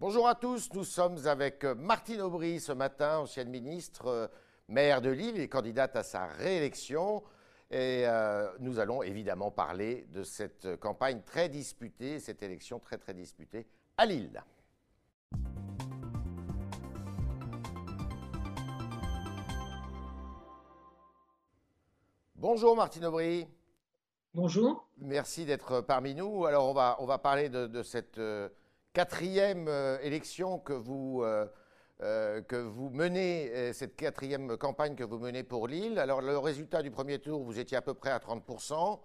Bonjour 0.00 0.26
à 0.26 0.34
tous, 0.34 0.72
nous 0.72 0.84
sommes 0.84 1.26
avec 1.26 1.62
Martine 1.62 2.22
Aubry 2.22 2.58
ce 2.58 2.72
matin, 2.72 3.18
ancienne 3.18 3.50
ministre, 3.50 4.06
euh, 4.06 4.28
maire 4.66 5.02
de 5.02 5.10
Lille 5.10 5.38
et 5.38 5.46
candidate 5.46 5.94
à 5.94 6.02
sa 6.02 6.24
réélection. 6.24 7.22
Et 7.70 8.04
euh, 8.06 8.50
nous 8.60 8.78
allons 8.78 9.02
évidemment 9.02 9.50
parler 9.50 10.06
de 10.10 10.22
cette 10.22 10.76
campagne 10.76 11.20
très 11.26 11.50
disputée, 11.50 12.18
cette 12.18 12.42
élection 12.42 12.78
très 12.78 12.96
très 12.96 13.12
disputée 13.12 13.66
à 13.98 14.06
Lille. 14.06 14.42
Bonjour 22.36 22.74
Martine 22.74 23.04
Aubry. 23.04 23.46
Bonjour. 24.32 24.88
Merci 24.96 25.44
d'être 25.44 25.82
parmi 25.82 26.14
nous. 26.14 26.46
Alors 26.46 26.70
on 26.70 26.72
va, 26.72 26.96
on 27.00 27.04
va 27.04 27.18
parler 27.18 27.50
de, 27.50 27.82
cette 27.82 28.16
euh, 28.16 28.48
quatrième 28.92 29.68
euh, 29.68 29.98
élection 30.02 30.58
que 30.58 30.72
vous, 30.72 31.22
euh, 31.22 32.42
que 32.42 32.56
vous 32.56 32.90
menez, 32.90 33.72
cette 33.72 33.96
quatrième 33.96 34.56
campagne 34.56 34.94
que 34.94 35.04
vous 35.04 35.18
menez 35.18 35.42
pour 35.42 35.68
Lille. 35.68 35.98
Alors 35.98 36.20
le 36.20 36.38
résultat 36.38 36.82
du 36.82 36.90
premier 36.90 37.18
tour, 37.18 37.42
vous 37.42 37.58
étiez 37.58 37.76
à 37.76 37.82
peu 37.82 37.94
près 37.94 38.10
à 38.10 38.18
30%. 38.18 38.98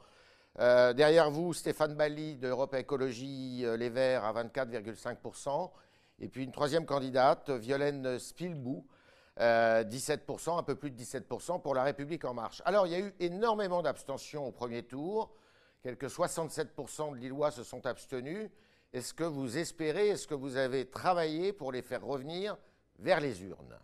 derrière 0.93 1.29
vous, 1.29 1.53
Stéphane 1.53 1.93
Bali 1.95 2.37
de 2.37 2.47
Europe 2.47 2.73
Écologie 2.73 3.65
Les 3.77 3.89
Verts 3.89 4.23
à 4.23 4.33
24,5%. 4.33 5.71
Et 6.19 6.29
puis 6.29 6.45
une 6.45 6.53
troisième 6.53 6.85
candidate, 6.85 7.49
Violaine 7.49 8.17
Spilbou, 8.17 8.85
17%, 9.37 10.57
un 10.57 10.63
peu 10.63 10.75
plus 10.75 10.91
de 10.91 10.97
17% 10.97 11.61
pour 11.61 11.75
La 11.75 11.83
République 11.83 12.23
en 12.23 12.33
marche. 12.33 12.61
Alors, 12.63 12.87
il 12.87 12.93
y 12.93 12.95
a 12.95 12.99
eu 12.99 13.13
énormément 13.19 13.81
d'abstentions 13.81 14.47
au 14.47 14.51
premier 14.53 14.83
tour. 14.83 15.35
Quelques 15.83 16.07
67% 16.07 17.11
de 17.11 17.17
Lillois 17.17 17.51
se 17.51 17.63
sont 17.63 17.85
abstenus. 17.85 18.49
Est-ce 18.95 19.13
que 19.13 19.25
vous 19.25 19.57
espérez, 19.57 20.07
est-ce 20.07 20.25
que 20.25 20.33
vous 20.33 20.55
avez 20.55 20.85
travaillé 20.85 21.51
pour 21.51 21.73
les 21.73 21.81
faire 21.81 22.01
revenir 22.01 22.55
vers 22.97 23.19
les 23.19 23.43
urnes? 23.43 23.77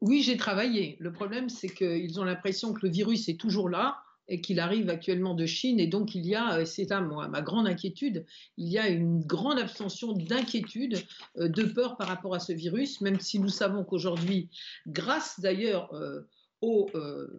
Oui, 0.00 0.22
j'ai 0.22 0.38
travaillé. 0.38 0.96
Le 0.98 1.12
problème, 1.12 1.50
c'est 1.50 1.68
qu'ils 1.68 2.18
ont 2.18 2.24
l'impression 2.24 2.72
que 2.72 2.86
le 2.86 2.90
virus 2.90 3.28
est 3.28 3.38
toujours 3.38 3.68
là 3.68 3.98
et 4.28 4.40
qu'il 4.40 4.60
arrive 4.60 4.88
actuellement 4.88 5.34
de 5.34 5.44
Chine. 5.44 5.78
Et 5.78 5.86
donc, 5.86 6.14
il 6.14 6.24
y 6.24 6.34
a, 6.34 6.54
euh, 6.54 6.64
c'est 6.64 6.90
à 6.90 7.02
moi, 7.02 7.28
ma 7.28 7.42
grande 7.42 7.68
inquiétude, 7.68 8.24
il 8.56 8.68
y 8.68 8.78
a 8.78 8.88
une 8.88 9.20
grande 9.20 9.58
abstention 9.58 10.14
d'inquiétude, 10.14 11.04
euh, 11.36 11.48
de 11.50 11.64
peur 11.64 11.98
par 11.98 12.08
rapport 12.08 12.34
à 12.34 12.40
ce 12.40 12.54
virus, 12.54 13.02
même 13.02 13.20
si 13.20 13.38
nous 13.38 13.50
savons 13.50 13.84
qu'aujourd'hui, 13.84 14.48
grâce 14.86 15.38
d'ailleurs 15.38 15.92
euh, 15.92 16.22
aux 16.64 16.90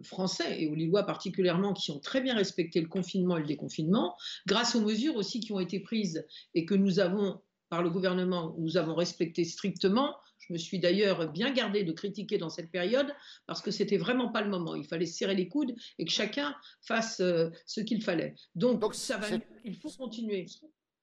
Français 0.02 0.62
et 0.62 0.68
aux 0.68 0.74
Lillois 0.74 1.04
particulièrement 1.04 1.72
qui 1.72 1.90
ont 1.90 1.98
très 1.98 2.20
bien 2.20 2.34
respecté 2.34 2.80
le 2.80 2.88
confinement 2.88 3.36
et 3.36 3.40
le 3.40 3.46
déconfinement, 3.46 4.16
grâce 4.46 4.74
aux 4.74 4.80
mesures 4.80 5.16
aussi 5.16 5.40
qui 5.40 5.52
ont 5.52 5.60
été 5.60 5.80
prises 5.80 6.24
et 6.54 6.64
que 6.64 6.74
nous 6.74 7.00
avons 7.00 7.40
par 7.68 7.82
le 7.82 7.90
gouvernement, 7.90 8.54
nous 8.58 8.76
avons 8.76 8.94
respecté 8.94 9.44
strictement. 9.44 10.16
Je 10.38 10.52
me 10.52 10.58
suis 10.58 10.78
d'ailleurs 10.78 11.32
bien 11.32 11.52
gardé 11.52 11.82
de 11.82 11.92
critiquer 11.92 12.38
dans 12.38 12.48
cette 12.48 12.70
période 12.70 13.12
parce 13.46 13.60
que 13.60 13.70
c'était 13.70 13.96
vraiment 13.96 14.30
pas 14.30 14.42
le 14.42 14.50
moment. 14.50 14.74
Il 14.76 14.84
fallait 14.84 15.06
serrer 15.06 15.34
les 15.34 15.48
coudes 15.48 15.74
et 15.98 16.04
que 16.04 16.12
chacun 16.12 16.54
fasse 16.82 17.20
euh, 17.20 17.50
ce 17.66 17.80
qu'il 17.80 18.02
fallait. 18.02 18.34
Donc, 18.54 18.94
ça 18.94 19.16
va, 19.16 19.26
il 19.64 19.74
faut 19.74 19.90
continuer. 19.90 20.46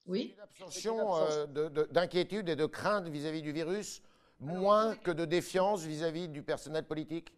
Oui? 0.06 0.34
Une 0.36 0.44
abstention 0.44 1.18
euh, 1.18 1.46
d'inquiétude 1.92 2.48
et 2.48 2.56
de 2.56 2.66
crainte 2.66 3.08
vis-à-vis 3.10 3.42
du 3.42 3.52
virus, 3.52 4.02
moins 4.40 4.96
que 4.96 5.12
de 5.12 5.26
défiance 5.26 5.84
vis 5.84 6.04
à 6.04 6.12
-vis 6.12 6.30
du 6.30 6.44
personnel 6.44 6.86
politique? 6.86 7.34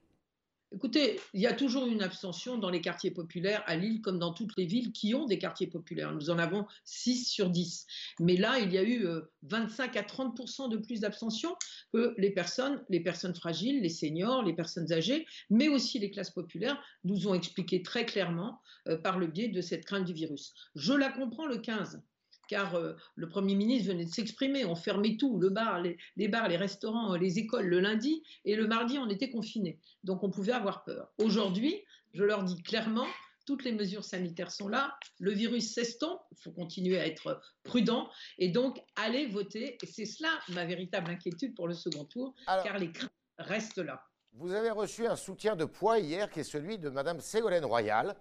Écoutez, 0.75 1.21
il 1.33 1.39
y 1.39 1.47
a 1.47 1.53
toujours 1.53 1.87
une 1.87 2.03
abstention 2.03 2.57
dans 2.57 2.69
les 2.69 2.81
quartiers 2.81 3.11
populaires 3.11 3.63
à 3.65 3.77
Lille 3.77 4.01
comme 4.01 4.19
dans 4.19 4.33
toutes 4.33 4.57
les 4.57 4.65
villes 4.65 4.91
qui 4.91 5.15
ont 5.15 5.25
des 5.25 5.39
quartiers 5.39 5.67
populaires. 5.67 6.13
Nous 6.13 6.29
en 6.29 6.37
avons 6.37 6.65
6 6.83 7.29
sur 7.29 7.49
10. 7.49 7.87
Mais 8.19 8.35
là, 8.35 8.59
il 8.59 8.73
y 8.73 8.77
a 8.77 8.83
eu 8.83 9.07
25 9.43 9.95
euh, 9.95 9.99
à 10.01 10.03
30% 10.03 10.69
de 10.69 10.75
plus 10.75 10.99
d'abstention 10.99 11.55
que 11.93 12.13
les 12.17 12.29
personnes, 12.29 12.83
les 12.89 12.99
personnes 12.99 13.33
fragiles, 13.33 13.81
les 13.83 13.89
seniors, 13.89 14.43
les 14.43 14.53
personnes 14.53 14.91
âgées, 14.91 15.25
mais 15.49 15.69
aussi 15.69 15.97
les 15.97 16.11
classes 16.11 16.31
populaires 16.31 16.83
nous 17.05 17.29
ont 17.29 17.33
expliqué 17.33 17.81
très 17.81 18.05
clairement 18.05 18.59
euh, 18.89 18.97
par 18.97 19.17
le 19.17 19.27
biais 19.27 19.47
de 19.47 19.61
cette 19.61 19.85
crainte 19.85 20.03
du 20.03 20.13
virus. 20.13 20.53
Je 20.75 20.91
la 20.91 21.09
comprends 21.09 21.45
le 21.45 21.57
15 21.57 22.03
car 22.47 22.75
euh, 22.75 22.93
le 23.15 23.27
Premier 23.27 23.55
ministre 23.55 23.91
venait 23.91 24.05
de 24.05 24.09
s'exprimer, 24.09 24.65
on 24.65 24.75
fermait 24.75 25.17
tout, 25.17 25.39
le 25.39 25.49
bar, 25.49 25.81
les, 25.81 26.27
bars, 26.27 26.47
les 26.47 26.57
restaurants, 26.57 27.15
les 27.15 27.39
écoles 27.39 27.67
le 27.67 27.79
lundi, 27.79 28.23
et 28.43 28.55
le 28.55 28.67
mardi, 28.67 28.97
on 28.97 29.09
était 29.09 29.29
confinés. 29.29 29.79
Donc 30.03 30.23
on 30.23 30.29
pouvait 30.29 30.53
avoir 30.53 30.83
peur. 30.83 31.11
Aujourd'hui, 31.17 31.81
je 32.13 32.23
leur 32.23 32.43
dis 32.43 32.61
clairement, 32.63 33.07
toutes 33.45 33.63
les 33.63 33.71
mesures 33.71 34.03
sanitaires 34.03 34.51
sont 34.51 34.67
là, 34.67 34.97
le 35.19 35.31
virus 35.31 35.73
s'estompe, 35.73 36.21
il 36.31 36.37
faut 36.41 36.51
continuer 36.51 36.99
à 36.99 37.05
être 37.05 37.41
prudent, 37.63 38.09
et 38.37 38.49
donc 38.49 38.81
allez 38.95 39.27
voter. 39.27 39.77
Et 39.83 39.85
c'est 39.85 40.05
cela 40.05 40.29
ma 40.49 40.65
véritable 40.65 41.11
inquiétude 41.11 41.55
pour 41.55 41.67
le 41.67 41.73
second 41.73 42.05
tour, 42.05 42.33
car 42.45 42.77
les 42.77 42.91
craintes 42.91 43.11
restent 43.37 43.77
là. 43.77 44.01
Vous 44.33 44.51
avez 44.51 44.71
reçu 44.71 45.05
un 45.07 45.15
soutien 45.15 45.55
de 45.55 45.65
poids 45.65 45.99
hier, 45.99 46.29
qui 46.29 46.41
est 46.41 46.43
celui 46.43 46.77
de 46.77 46.89
Mme 46.89 47.21
Ségolène 47.21 47.65
Royal. 47.65 48.15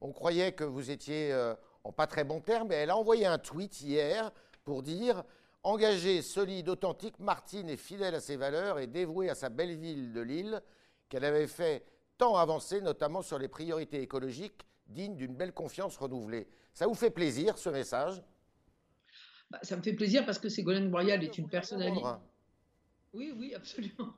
On 0.00 0.12
croyait 0.12 0.52
que 0.52 0.64
vous 0.64 0.90
étiez... 0.90 1.32
Euh, 1.32 1.54
en 1.84 1.92
pas 1.92 2.06
très 2.06 2.24
bon 2.24 2.40
terme, 2.40 2.68
mais 2.68 2.76
elle 2.76 2.90
a 2.90 2.96
envoyé 2.96 3.26
un 3.26 3.38
tweet 3.38 3.80
hier 3.80 4.30
pour 4.64 4.82
dire 4.82 5.24
engagée, 5.62 6.22
solide, 6.22 6.68
authentique, 6.68 7.18
Martine 7.18 7.68
est 7.68 7.76
fidèle 7.76 8.14
à 8.14 8.20
ses 8.20 8.36
valeurs 8.36 8.78
et 8.78 8.86
dévouée 8.86 9.30
à 9.30 9.34
sa 9.34 9.48
belle 9.48 9.76
ville 9.76 10.12
de 10.12 10.20
Lille, 10.20 10.62
qu'elle 11.08 11.24
avait 11.24 11.46
fait 11.46 11.84
tant 12.16 12.36
avancer, 12.36 12.80
notamment 12.80 13.22
sur 13.22 13.38
les 13.38 13.48
priorités 13.48 14.02
écologiques 14.02 14.66
dignes 14.86 15.16
d'une 15.16 15.34
belle 15.34 15.52
confiance 15.52 15.96
renouvelée. 15.96 16.48
Ça 16.72 16.86
vous 16.86 16.94
fait 16.94 17.10
plaisir, 17.10 17.58
ce 17.58 17.68
message? 17.68 18.22
Bah, 19.50 19.58
Ça 19.62 19.76
me 19.76 19.82
fait 19.82 19.92
plaisir 19.92 20.24
parce 20.24 20.38
que 20.38 20.48
Ségolène 20.48 20.90
Royal 20.90 21.22
est 21.22 21.38
une 21.38 21.48
personnalité. 21.48 22.00
Oui, 23.14 23.32
oui, 23.36 23.54
absolument. 23.54 24.14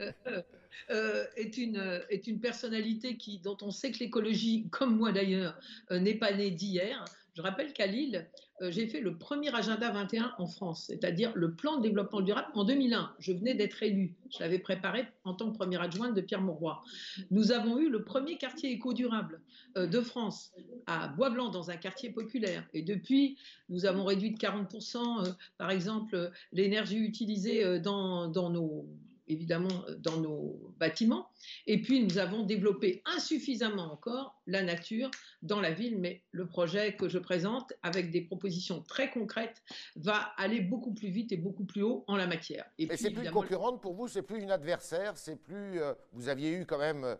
Euh, 0.00 0.12
euh, 0.28 0.42
euh, 0.90 1.24
est, 1.36 1.56
une, 1.56 2.02
est 2.08 2.28
une 2.28 2.40
personnalité 2.40 3.16
qui, 3.16 3.40
dont 3.40 3.56
on 3.62 3.70
sait 3.72 3.90
que 3.90 3.98
l'écologie, 3.98 4.68
comme 4.70 4.96
moi 4.96 5.10
d'ailleurs, 5.10 5.58
n'est 5.90 6.14
pas 6.14 6.32
née 6.32 6.50
d'hier. 6.52 7.04
Je 7.38 7.42
rappelle 7.44 7.72
qu'à 7.72 7.86
Lille, 7.86 8.28
euh, 8.62 8.72
j'ai 8.72 8.88
fait 8.88 8.98
le 8.98 9.16
premier 9.16 9.54
agenda 9.54 9.92
21 9.92 10.34
en 10.38 10.48
France, 10.48 10.86
c'est-à-dire 10.88 11.30
le 11.36 11.54
plan 11.54 11.76
de 11.76 11.82
développement 11.82 12.20
durable 12.20 12.48
en 12.54 12.64
2001. 12.64 13.14
Je 13.20 13.32
venais 13.32 13.54
d'être 13.54 13.80
élue. 13.80 14.16
Je 14.28 14.40
l'avais 14.40 14.58
préparé 14.58 15.06
en 15.22 15.34
tant 15.34 15.48
que 15.52 15.56
première 15.56 15.80
adjointe 15.80 16.16
de 16.16 16.20
Pierre 16.20 16.40
Mauroy. 16.40 16.82
Nous 17.30 17.52
avons 17.52 17.78
eu 17.78 17.90
le 17.90 18.02
premier 18.02 18.38
quartier 18.38 18.72
éco-durable 18.72 19.40
euh, 19.76 19.86
de 19.86 20.00
France 20.00 20.52
à 20.88 21.06
Bois-Blanc, 21.06 21.50
dans 21.50 21.70
un 21.70 21.76
quartier 21.76 22.10
populaire. 22.10 22.66
Et 22.74 22.82
depuis, 22.82 23.38
nous 23.68 23.86
avons 23.86 24.04
réduit 24.04 24.32
de 24.32 24.36
40%, 24.36 24.96
euh, 25.28 25.30
par 25.58 25.70
exemple, 25.70 26.32
l'énergie 26.50 26.98
utilisée 26.98 27.78
dans, 27.78 28.26
dans 28.26 28.50
nos 28.50 28.84
évidemment 29.28 29.84
euh, 29.88 29.94
dans 29.96 30.16
nos 30.18 30.72
bâtiments. 30.78 31.28
Et 31.66 31.80
puis, 31.80 32.02
nous 32.04 32.18
avons 32.18 32.42
développé 32.42 33.02
insuffisamment 33.04 33.92
encore 33.92 34.40
la 34.46 34.62
nature 34.62 35.10
dans 35.42 35.60
la 35.60 35.70
ville, 35.70 35.98
mais 35.98 36.22
le 36.32 36.46
projet 36.46 36.96
que 36.96 37.08
je 37.08 37.18
présente, 37.18 37.72
avec 37.82 38.10
des 38.10 38.22
propositions 38.22 38.82
très 38.82 39.10
concrètes, 39.10 39.62
va 39.96 40.32
aller 40.36 40.60
beaucoup 40.60 40.92
plus 40.92 41.08
vite 41.08 41.32
et 41.32 41.36
beaucoup 41.36 41.64
plus 41.64 41.82
haut 41.82 42.04
en 42.06 42.16
la 42.16 42.26
matière. 42.26 42.64
Et, 42.78 42.88
c'est 42.96 43.10
plus 43.10 43.24
une 43.24 43.30
concurrente 43.30 43.80
pour 43.80 43.94
vous, 43.94 44.08
c'est 44.08 44.22
plus 44.22 44.40
une 44.42 44.50
adversaire, 44.50 45.16
c'est 45.16 45.36
plus... 45.36 45.80
Euh, 45.80 45.94
vous 46.12 46.28
aviez 46.28 46.52
eu 46.52 46.66
quand 46.66 46.78
même 46.78 47.04
euh, 47.04 47.14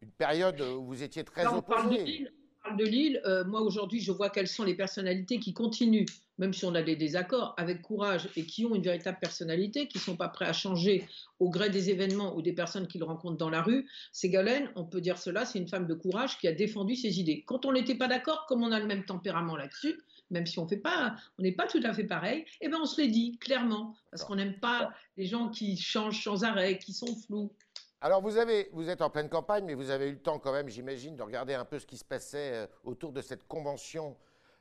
une 0.00 0.10
période 0.10 0.60
où 0.60 0.84
vous 0.84 1.02
étiez 1.02 1.24
très 1.24 1.46
opposé 1.46 2.28
de 2.76 2.84
Lille, 2.84 3.20
euh, 3.24 3.44
moi 3.44 3.60
aujourd'hui, 3.60 4.00
je 4.00 4.12
vois 4.12 4.30
quelles 4.30 4.48
sont 4.48 4.64
les 4.64 4.74
personnalités 4.74 5.38
qui 5.38 5.52
continuent, 5.52 6.06
même 6.38 6.52
si 6.52 6.64
on 6.64 6.74
a 6.74 6.82
des 6.82 6.96
désaccords, 6.96 7.54
avec 7.56 7.82
courage 7.82 8.28
et 8.36 8.44
qui 8.44 8.64
ont 8.64 8.74
une 8.74 8.82
véritable 8.82 9.18
personnalité, 9.20 9.88
qui 9.88 9.98
ne 9.98 10.02
sont 10.02 10.16
pas 10.16 10.28
prêts 10.28 10.46
à 10.46 10.52
changer 10.52 11.06
au 11.38 11.50
gré 11.50 11.70
des 11.70 11.90
événements 11.90 12.36
ou 12.36 12.42
des 12.42 12.52
personnes 12.52 12.86
qu'ils 12.86 13.04
rencontrent 13.04 13.36
dans 13.36 13.50
la 13.50 13.62
rue. 13.62 13.88
Ségolène, 14.12 14.70
on 14.76 14.84
peut 14.84 15.00
dire 15.00 15.18
cela, 15.18 15.44
c'est 15.44 15.58
une 15.58 15.68
femme 15.68 15.86
de 15.86 15.94
courage 15.94 16.38
qui 16.38 16.48
a 16.48 16.52
défendu 16.52 16.96
ses 16.96 17.20
idées. 17.20 17.44
Quand 17.46 17.66
on 17.66 17.72
n'était 17.72 17.96
pas 17.96 18.08
d'accord, 18.08 18.46
comme 18.48 18.62
on 18.62 18.72
a 18.72 18.80
le 18.80 18.86
même 18.86 19.04
tempérament 19.04 19.56
là-dessus, 19.56 20.00
même 20.30 20.46
si 20.46 20.58
on 20.58 20.66
fait 20.66 20.78
pas, 20.78 21.14
on 21.38 21.42
n'est 21.42 21.52
pas 21.52 21.66
tout 21.66 21.80
à 21.84 21.92
fait 21.92 22.04
pareil, 22.04 22.44
eh 22.60 22.68
ben 22.68 22.78
on 22.80 22.86
se 22.86 23.00
l'est 23.00 23.08
dit 23.08 23.38
clairement, 23.38 23.94
parce 24.10 24.24
qu'on 24.24 24.36
n'aime 24.36 24.58
pas 24.58 24.90
les 25.16 25.26
gens 25.26 25.50
qui 25.50 25.76
changent 25.76 26.22
sans 26.24 26.44
arrêt, 26.44 26.78
qui 26.78 26.92
sont 26.92 27.14
flous. 27.26 27.52
Alors, 28.04 28.20
vous, 28.20 28.36
avez, 28.36 28.68
vous 28.72 28.90
êtes 28.90 29.00
en 29.00 29.10
pleine 29.10 29.28
campagne, 29.28 29.64
mais 29.64 29.74
vous 29.74 29.90
avez 29.90 30.08
eu 30.08 30.14
le 30.14 30.18
temps 30.18 30.40
quand 30.40 30.50
même, 30.50 30.68
j'imagine, 30.68 31.14
de 31.14 31.22
regarder 31.22 31.54
un 31.54 31.64
peu 31.64 31.78
ce 31.78 31.86
qui 31.86 31.96
se 31.96 32.04
passait 32.04 32.52
euh, 32.52 32.66
autour 32.82 33.12
de 33.12 33.22
cette 33.22 33.46
convention 33.46 34.16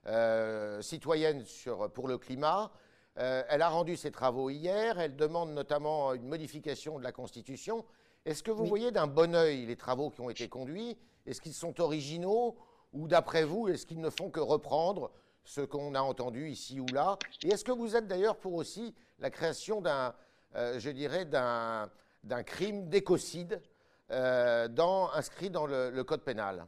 euh, 0.06 0.80
citoyenne 0.84 1.44
sur, 1.44 1.92
pour 1.92 2.08
le 2.08 2.20
climat. 2.20 2.72
Euh, 3.18 3.42
elle 3.50 3.64
a 3.64 3.70
rendu 3.70 3.98
ses 3.98 4.12
travaux 4.12 4.52
hier. 4.52 5.00
Elle 5.00 5.16
demande 5.16 5.56
notamment 5.56 6.14
une 6.14 6.28
modification 6.28 7.00
de 7.00 7.04
la 7.04 7.12
Constitution. 7.12 7.84
Est-ce 8.26 8.44
que 8.44 8.52
vous 8.52 8.68
voyez 8.68 8.92
d'un 8.92 9.08
bon 9.08 9.34
oeil 9.34 9.66
les 9.66 9.76
travaux 9.76 10.12
qui 10.12 10.22
ont 10.22 10.30
été 10.30 10.48
conduits? 10.48 10.96
Est-ce 11.26 11.42
qu'ils 11.42 11.56
sont 11.56 11.82
originaux? 11.82 12.56
Ou 12.94 13.08
d'après 13.08 13.44
vous, 13.44 13.70
est-ce 13.70 13.88
qu'ils 13.88 14.02
ne 14.02 14.12
font 14.12 14.30
que 14.30 14.40
reprendre 14.40 15.10
ce 15.46 15.62
qu'on 15.62 15.96
a 15.96 16.02
entendu 16.02 16.48
ici 16.48 16.80
ou 16.80 16.86
là? 16.94 17.18
Et 17.44 17.48
est-ce 17.48 17.66
que 17.66 17.72
vous 17.72 17.96
êtes 17.96 18.06
d'ailleurs 18.06 18.36
pour 18.36 18.54
aussi 18.54 18.94
la 19.18 19.32
création 19.32 19.82
d'un, 19.82 20.14
je 20.54 20.92
dirais, 20.92 21.26
d'un 21.26 21.90
d'un 22.24 22.44
crime 22.44 22.90
d'écocide 22.90 23.62
euh, 24.12 24.68
inscrit 25.14 25.50
dans 25.50 25.66
le, 25.66 26.04
code 26.04 26.24
pénal 26.24 26.66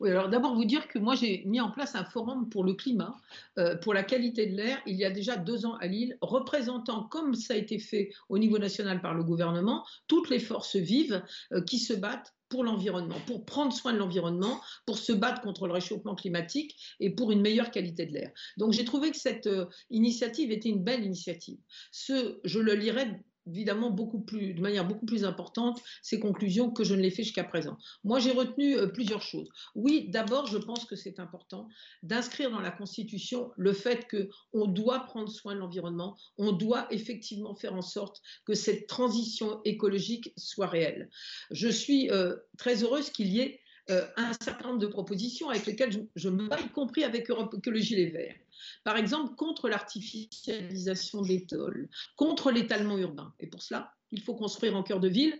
Oui, 0.00 0.10
alors 0.10 0.30
d'abord 0.30 0.54
vous 0.54 0.64
dire 0.64 0.88
que 0.88 0.98
moi 0.98 1.14
j'ai 1.14 1.42
mis 1.44 1.60
en 1.60 1.70
place 1.70 1.94
un 1.94 2.04
forum 2.04 2.48
pour 2.48 2.64
le 2.64 2.72
climat, 2.72 3.14
euh, 3.58 3.76
pour 3.76 3.92
la 3.92 4.02
qualité 4.02 4.46
de 4.46 4.56
l'air, 4.56 4.80
il 4.86 4.96
y 4.96 5.04
a 5.04 5.10
déjà 5.10 5.36
deux 5.36 5.66
ans 5.66 5.74
à 5.76 5.86
Lille, 5.86 6.16
représentant, 6.22 7.04
comme 7.04 7.34
ça 7.34 7.52
a 7.52 7.56
été 7.58 7.78
fait 7.78 8.10
au 8.30 8.38
niveau 8.38 8.58
national 8.58 9.02
par 9.02 9.12
le 9.12 9.24
gouvernement, 9.24 9.84
toutes 10.06 10.30
les 10.30 10.38
forces 10.38 10.76
vives 10.76 11.22
euh, 11.52 11.60
qui 11.62 11.78
se 11.78 11.92
battent 11.92 12.34
pour 12.48 12.64
l'environnement, 12.64 13.16
pour 13.26 13.44
prendre 13.44 13.74
soin 13.74 13.92
de 13.92 13.98
l'environnement, 13.98 14.58
pour 14.86 14.96
se 14.96 15.12
battre 15.12 15.42
contre 15.42 15.66
le 15.66 15.74
réchauffement 15.74 16.14
climatique 16.14 16.96
et 16.98 17.10
pour 17.10 17.30
une 17.30 17.42
meilleure 17.42 17.70
qualité 17.70 18.06
de 18.06 18.14
l'air. 18.14 18.30
Donc 18.56 18.72
j'ai 18.72 18.86
trouvé 18.86 19.10
que 19.10 19.18
cette 19.18 19.50
initiative 19.90 20.50
était 20.50 20.70
une 20.70 20.82
belle 20.82 21.04
initiative. 21.04 21.58
Je 21.92 22.58
le 22.58 22.72
lirai 22.72 23.22
évidemment 23.48 23.90
beaucoup 23.90 24.20
plus, 24.20 24.54
de 24.54 24.60
manière 24.60 24.86
beaucoup 24.86 25.06
plus 25.06 25.24
importante 25.24 25.80
ces 26.02 26.20
conclusions 26.20 26.70
que 26.70 26.84
je 26.84 26.94
ne 26.94 27.00
l'ai 27.00 27.10
fait 27.10 27.22
jusqu'à 27.22 27.44
présent. 27.44 27.76
Moi, 28.04 28.18
j'ai 28.20 28.32
retenu 28.32 28.76
euh, 28.76 28.86
plusieurs 28.86 29.22
choses. 29.22 29.48
Oui, 29.74 30.08
d'abord, 30.08 30.46
je 30.46 30.58
pense 30.58 30.84
que 30.84 30.96
c'est 30.96 31.18
important 31.18 31.68
d'inscrire 32.02 32.50
dans 32.50 32.60
la 32.60 32.70
Constitution 32.70 33.50
le 33.56 33.72
fait 33.72 34.06
qu'on 34.10 34.66
doit 34.66 35.00
prendre 35.00 35.28
soin 35.28 35.54
de 35.54 35.60
l'environnement, 35.60 36.16
on 36.36 36.52
doit 36.52 36.86
effectivement 36.90 37.54
faire 37.54 37.74
en 37.74 37.82
sorte 37.82 38.20
que 38.44 38.54
cette 38.54 38.86
transition 38.86 39.60
écologique 39.64 40.32
soit 40.36 40.66
réelle. 40.66 41.10
Je 41.50 41.68
suis 41.68 42.10
euh, 42.10 42.36
très 42.56 42.82
heureuse 42.82 43.10
qu'il 43.10 43.28
y 43.28 43.40
ait 43.40 43.60
euh, 43.90 44.06
un 44.16 44.32
certain 44.42 44.68
nombre 44.68 44.80
de 44.80 44.86
propositions 44.86 45.48
avec 45.48 45.64
lesquelles 45.64 45.92
je, 45.92 46.00
je 46.14 46.28
me 46.28 46.46
bats, 46.46 46.60
y 46.60 46.68
compris 46.68 47.04
avec 47.04 47.30
Europe 47.30 47.54
Écologie 47.56 47.96
Les 47.96 48.10
Verts. 48.10 48.36
Par 48.84 48.96
exemple, 48.96 49.34
contre 49.34 49.68
l'artificialisation 49.68 51.22
des 51.22 51.46
tôles, 51.46 51.88
contre 52.16 52.50
l'étalement 52.50 52.98
urbain. 52.98 53.32
Et 53.40 53.46
pour 53.46 53.62
cela, 53.62 53.92
il 54.10 54.20
faut 54.20 54.34
construire 54.34 54.76
en 54.76 54.82
cœur 54.82 55.00
de 55.00 55.08
ville 55.08 55.38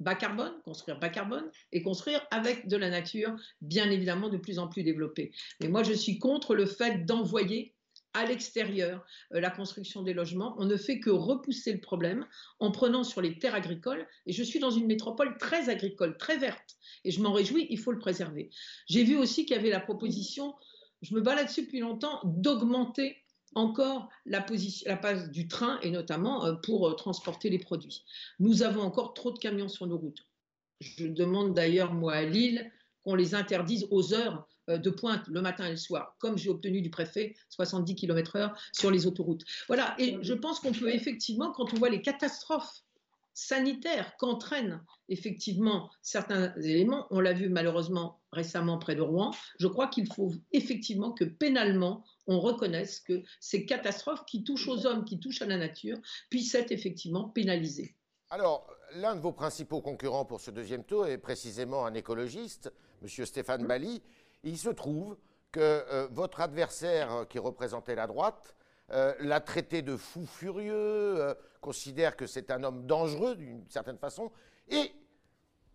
bas 0.00 0.14
carbone, 0.14 0.54
construire 0.64 0.98
bas 0.98 1.10
carbone 1.10 1.50
et 1.72 1.82
construire 1.82 2.26
avec 2.30 2.66
de 2.66 2.76
la 2.76 2.88
nature, 2.88 3.36
bien 3.60 3.90
évidemment 3.90 4.30
de 4.30 4.38
plus 4.38 4.58
en 4.58 4.66
plus 4.66 4.82
développée. 4.82 5.32
Mais 5.60 5.68
moi, 5.68 5.82
je 5.82 5.92
suis 5.92 6.18
contre 6.18 6.54
le 6.54 6.66
fait 6.66 7.04
d'envoyer 7.04 7.74
à 8.12 8.24
l'extérieur 8.24 9.04
euh, 9.34 9.40
la 9.40 9.50
construction 9.50 10.02
des 10.02 10.14
logements. 10.14 10.56
On 10.58 10.64
ne 10.64 10.76
fait 10.76 10.98
que 10.98 11.10
repousser 11.10 11.72
le 11.72 11.80
problème 11.80 12.26
en 12.58 12.70
prenant 12.70 13.04
sur 13.04 13.20
les 13.20 13.38
terres 13.38 13.54
agricoles. 13.54 14.06
Et 14.26 14.32
je 14.32 14.42
suis 14.42 14.58
dans 14.58 14.70
une 14.70 14.86
métropole 14.86 15.36
très 15.38 15.68
agricole, 15.68 16.16
très 16.16 16.36
verte. 16.36 16.76
Et 17.04 17.10
je 17.10 17.20
m'en 17.20 17.32
réjouis, 17.32 17.66
il 17.70 17.78
faut 17.78 17.92
le 17.92 17.98
préserver. 17.98 18.50
J'ai 18.88 19.04
vu 19.04 19.16
aussi 19.16 19.44
qu'il 19.46 19.56
y 19.56 19.58
avait 19.58 19.70
la 19.70 19.80
proposition 19.80 20.54
je 21.02 21.14
me 21.14 21.20
bats 21.20 21.34
là-dessus 21.34 21.62
depuis 21.62 21.80
longtemps, 21.80 22.20
d'augmenter 22.24 23.16
encore 23.54 24.08
la, 24.26 24.40
position, 24.40 24.88
la 24.88 24.96
place 24.96 25.30
du 25.30 25.48
train 25.48 25.80
et 25.80 25.90
notamment 25.90 26.44
euh, 26.44 26.54
pour 26.54 26.88
euh, 26.88 26.94
transporter 26.94 27.50
les 27.50 27.58
produits. 27.58 28.04
Nous 28.38 28.62
avons 28.62 28.82
encore 28.82 29.14
trop 29.14 29.32
de 29.32 29.38
camions 29.38 29.68
sur 29.68 29.86
nos 29.86 29.98
routes. 29.98 30.26
Je 30.80 31.06
demande 31.06 31.54
d'ailleurs, 31.54 31.92
moi, 31.92 32.14
à 32.14 32.22
Lille, 32.22 32.70
qu'on 33.02 33.14
les 33.14 33.34
interdise 33.34 33.86
aux 33.90 34.14
heures 34.14 34.46
euh, 34.68 34.78
de 34.78 34.90
pointe 34.90 35.26
le 35.28 35.40
matin 35.40 35.66
et 35.66 35.70
le 35.70 35.76
soir, 35.76 36.16
comme 36.18 36.38
j'ai 36.38 36.50
obtenu 36.50 36.80
du 36.80 36.90
préfet 36.90 37.34
70 37.48 37.94
km/h 37.96 38.52
sur 38.72 38.90
les 38.90 39.06
autoroutes. 39.06 39.44
Voilà, 39.66 39.94
et 39.98 40.18
je 40.22 40.34
pense 40.34 40.60
qu'on 40.60 40.72
peut 40.72 40.94
effectivement, 40.94 41.50
quand 41.50 41.74
on 41.74 41.76
voit 41.76 41.90
les 41.90 42.02
catastrophes 42.02 42.84
sanitaires 43.34 44.16
qu'entraînent 44.18 44.82
effectivement 45.08 45.90
certains 46.02 46.54
éléments. 46.56 47.06
On 47.10 47.20
l'a 47.20 47.32
vu 47.32 47.48
malheureusement 47.48 48.20
récemment 48.32 48.78
près 48.78 48.94
de 48.94 49.02
Rouen. 49.02 49.32
Je 49.58 49.66
crois 49.66 49.88
qu'il 49.88 50.12
faut 50.12 50.32
effectivement 50.52 51.12
que 51.12 51.24
pénalement, 51.24 52.04
on 52.26 52.40
reconnaisse 52.40 53.00
que 53.00 53.22
ces 53.40 53.66
catastrophes 53.66 54.24
qui 54.26 54.44
touchent 54.44 54.68
aux 54.68 54.86
hommes, 54.86 55.04
qui 55.04 55.18
touchent 55.18 55.42
à 55.42 55.46
la 55.46 55.56
nature, 55.56 55.98
puissent 56.30 56.54
être 56.54 56.72
effectivement 56.72 57.28
pénalisées. 57.28 57.96
Alors, 58.30 58.68
l'un 58.94 59.16
de 59.16 59.20
vos 59.20 59.32
principaux 59.32 59.80
concurrents 59.80 60.24
pour 60.24 60.40
ce 60.40 60.50
deuxième 60.50 60.84
tour 60.84 61.06
est 61.06 61.18
précisément 61.18 61.84
un 61.84 61.94
écologiste, 61.94 62.72
M. 63.02 63.26
Stéphane 63.26 63.66
Bali. 63.66 64.02
Il 64.44 64.56
se 64.56 64.68
trouve 64.68 65.16
que 65.50 65.60
euh, 65.60 66.06
votre 66.12 66.40
adversaire 66.40 67.26
qui 67.28 67.40
représentait 67.40 67.96
la 67.96 68.06
droite 68.06 68.54
euh, 68.92 69.14
l'a 69.20 69.40
traité 69.40 69.82
de 69.82 69.96
fou 69.96 70.26
furieux, 70.26 70.74
euh, 70.74 71.34
considère 71.60 72.16
que 72.16 72.26
c'est 72.26 72.50
un 72.50 72.64
homme 72.64 72.86
dangereux 72.86 73.36
d'une 73.36 73.64
certaine 73.68 73.98
façon. 73.98 74.30
Et 74.68 74.92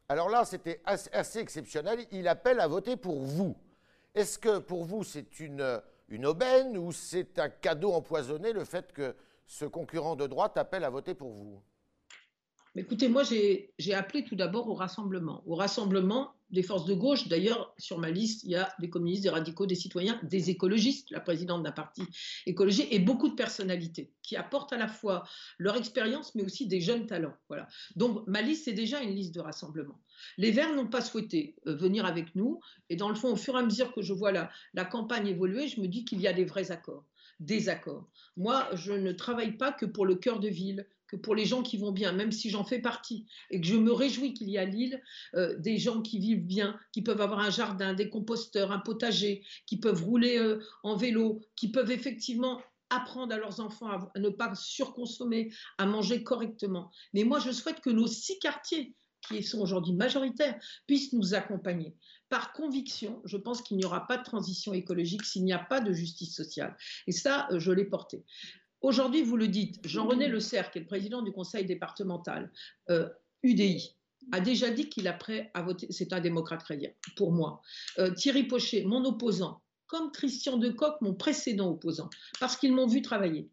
alors 0.09 0.29
là, 0.29 0.45
c'était 0.45 0.81
assez, 0.85 1.39
exceptionnel, 1.39 2.05
il 2.11 2.27
appelle 2.27 2.59
à 2.59 2.67
voter 2.67 2.97
pour 2.97 3.21
vous. 3.21 3.55
Est-ce 4.13 4.37
que 4.37 4.59
pour 4.59 4.83
vous, 4.83 5.03
c'est 5.03 5.39
une, 5.39 5.81
une 6.09 6.25
aubaine 6.25 6.77
ou 6.77 6.91
c'est 6.91 7.39
un 7.39 7.49
cadeau 7.49 7.93
empoisonné 7.93 8.53
le 8.53 8.65
fait 8.65 8.91
que 8.91 9.15
ce 9.47 9.65
concurrent 9.65 10.15
de 10.15 10.27
droite 10.27 10.57
appelle 10.57 10.83
à 10.83 10.89
voter 10.89 11.15
pour 11.15 11.31
vous? 11.31 11.61
Écoutez, 12.75 13.07
moi, 13.07 13.23
j'ai 13.23 13.93
appelé 13.93 14.25
tout 14.25 14.35
d'abord 14.35 14.69
au 14.69 14.73
rassemblement. 14.73 15.41
Au 15.45 15.55
rassemblement 15.55 16.34
des 16.49 16.63
forces 16.63 16.85
de 16.85 16.93
gauche. 16.93 17.27
D'ailleurs, 17.27 17.73
sur 17.77 17.97
ma 17.97 18.11
liste, 18.11 18.43
il 18.43 18.51
y 18.51 18.55
a 18.55 18.73
des 18.79 18.89
communistes, 18.89 19.23
des 19.23 19.29
radicaux, 19.29 19.65
des 19.65 19.75
citoyens, 19.75 20.19
des 20.23 20.49
écologistes, 20.49 21.11
la 21.11 21.19
présidente 21.19 21.63
d'un 21.63 21.71
parti 21.71 22.03
écologique, 22.45 22.87
et 22.91 22.99
beaucoup 22.99 23.29
de 23.29 23.35
personnalités 23.35 24.11
qui 24.21 24.35
apportent 24.35 24.73
à 24.73 24.77
la 24.77 24.87
fois 24.87 25.23
leur 25.57 25.75
expérience, 25.75 26.35
mais 26.35 26.43
aussi 26.43 26.67
des 26.67 26.81
jeunes 26.81 27.07
talents. 27.07 27.35
Voilà. 27.47 27.67
Donc, 27.95 28.25
ma 28.27 28.41
liste, 28.41 28.65
c'est 28.65 28.73
déjà 28.73 29.01
une 29.01 29.15
liste 29.15 29.33
de 29.33 29.39
rassemblement. 29.39 29.99
Les 30.37 30.51
Verts 30.51 30.73
n'ont 30.73 30.87
pas 30.87 31.01
souhaité 31.01 31.55
euh, 31.67 31.75
venir 31.75 32.05
avec 32.05 32.35
nous. 32.35 32.59
Et 32.89 32.95
dans 32.95 33.09
le 33.09 33.15
fond, 33.15 33.31
au 33.31 33.35
fur 33.35 33.55
et 33.55 33.59
à 33.59 33.63
mesure 33.63 33.93
que 33.93 34.01
je 34.01 34.13
vois 34.13 34.31
la, 34.31 34.49
la 34.73 34.85
campagne 34.85 35.27
évoluer, 35.27 35.67
je 35.67 35.81
me 35.81 35.87
dis 35.87 36.05
qu'il 36.05 36.21
y 36.21 36.27
a 36.27 36.33
des 36.33 36.45
vrais 36.45 36.71
accords 36.71 37.05
des 37.39 37.69
accords. 37.69 38.07
Moi, 38.37 38.69
je 38.75 38.93
ne 38.93 39.11
travaille 39.11 39.57
pas 39.57 39.71
que 39.71 39.85
pour 39.85 40.05
le 40.05 40.15
cœur 40.15 40.39
de 40.39 40.47
ville, 40.47 40.87
que 41.07 41.15
pour 41.15 41.35
les 41.35 41.45
gens 41.45 41.61
qui 41.61 41.77
vont 41.77 41.91
bien, 41.91 42.11
même 42.11 42.31
si 42.31 42.49
j'en 42.49 42.63
fais 42.63 42.79
partie, 42.79 43.25
et 43.49 43.61
que 43.61 43.67
je 43.67 43.75
me 43.75 43.91
réjouis 43.91 44.33
qu'il 44.33 44.49
y 44.49 44.57
a 44.57 44.61
à 44.61 44.65
Lille 44.65 45.01
euh, 45.35 45.55
des 45.59 45.77
gens 45.77 46.01
qui 46.01 46.19
vivent 46.19 46.45
bien, 46.45 46.79
qui 46.91 47.01
peuvent 47.01 47.21
avoir 47.21 47.39
un 47.39 47.49
jardin, 47.49 47.93
des 47.93 48.09
composteurs, 48.09 48.71
un 48.71 48.79
potager, 48.79 49.43
qui 49.65 49.77
peuvent 49.77 50.03
rouler 50.03 50.37
euh, 50.37 50.59
en 50.83 50.95
vélo, 50.95 51.41
qui 51.55 51.71
peuvent 51.71 51.91
effectivement 51.91 52.61
apprendre 52.89 53.33
à 53.33 53.37
leurs 53.37 53.59
enfants 53.59 53.89
à, 53.89 54.19
ne 54.19 54.29
pas 54.29 54.53
surconsommer, 54.55 55.51
à 55.77 55.85
manger 55.85 56.23
correctement. 56.23 56.91
Mais 57.13 57.23
moi, 57.23 57.39
je 57.39 57.51
souhaite 57.51 57.81
que 57.81 57.89
nos 57.89 58.07
six 58.07 58.39
quartiers, 58.39 58.95
qui 59.27 59.41
sont 59.43 59.59
aujourd'hui 59.59 59.93
majoritaires, 59.93 60.59
puissent 60.85 61.13
nous 61.13 61.33
accompagner. 61.33 61.95
Par 62.29 62.53
conviction, 62.53 63.21
je 63.25 63.37
pense 63.37 63.61
qu'il 63.61 63.77
n'y 63.77 63.85
aura 63.85 64.07
pas 64.07 64.17
de 64.17 64.23
transition 64.23 64.73
écologique 64.73 65.23
s'il 65.23 65.43
n'y 65.43 65.53
a 65.53 65.59
pas 65.59 65.79
de 65.79 65.93
justice 65.93 66.35
sociale. 66.35 66.75
Et 67.07 67.11
ça, 67.11 67.47
euh, 67.51 67.59
je 67.59 67.71
l'ai 67.71 67.85
porté. 67.85 68.23
Aujourd'hui, 68.85 69.23
vous 69.23 69.35
le 69.35 69.47
dites, 69.47 69.79
Jean-René 69.83 70.27
Le 70.27 70.39
Serre, 70.39 70.69
qui 70.69 70.77
est 70.77 70.81
le 70.81 70.87
président 70.87 71.23
du 71.23 71.31
conseil 71.31 71.65
départemental, 71.65 72.51
UDI, 73.41 73.95
euh, 73.95 74.27
a 74.31 74.39
déjà 74.39 74.69
dit 74.69 74.89
qu'il 74.89 75.07
est 75.07 75.17
prêt 75.17 75.49
à 75.55 75.63
voter. 75.63 75.87
C'est 75.89 76.13
un 76.13 76.19
démocrate 76.19 76.63
chrétien, 76.63 76.91
pour 77.15 77.31
moi. 77.31 77.63
Euh, 77.97 78.11
Thierry 78.11 78.43
Pochet, 78.43 78.83
mon 78.83 79.03
opposant, 79.03 79.63
comme 79.87 80.11
Christian 80.11 80.57
Decoq, 80.57 81.01
mon 81.01 81.15
précédent 81.15 81.71
opposant, 81.71 82.11
parce 82.39 82.57
qu'ils 82.57 82.75
m'ont 82.75 82.85
vu 82.85 83.01
travailler. 83.01 83.49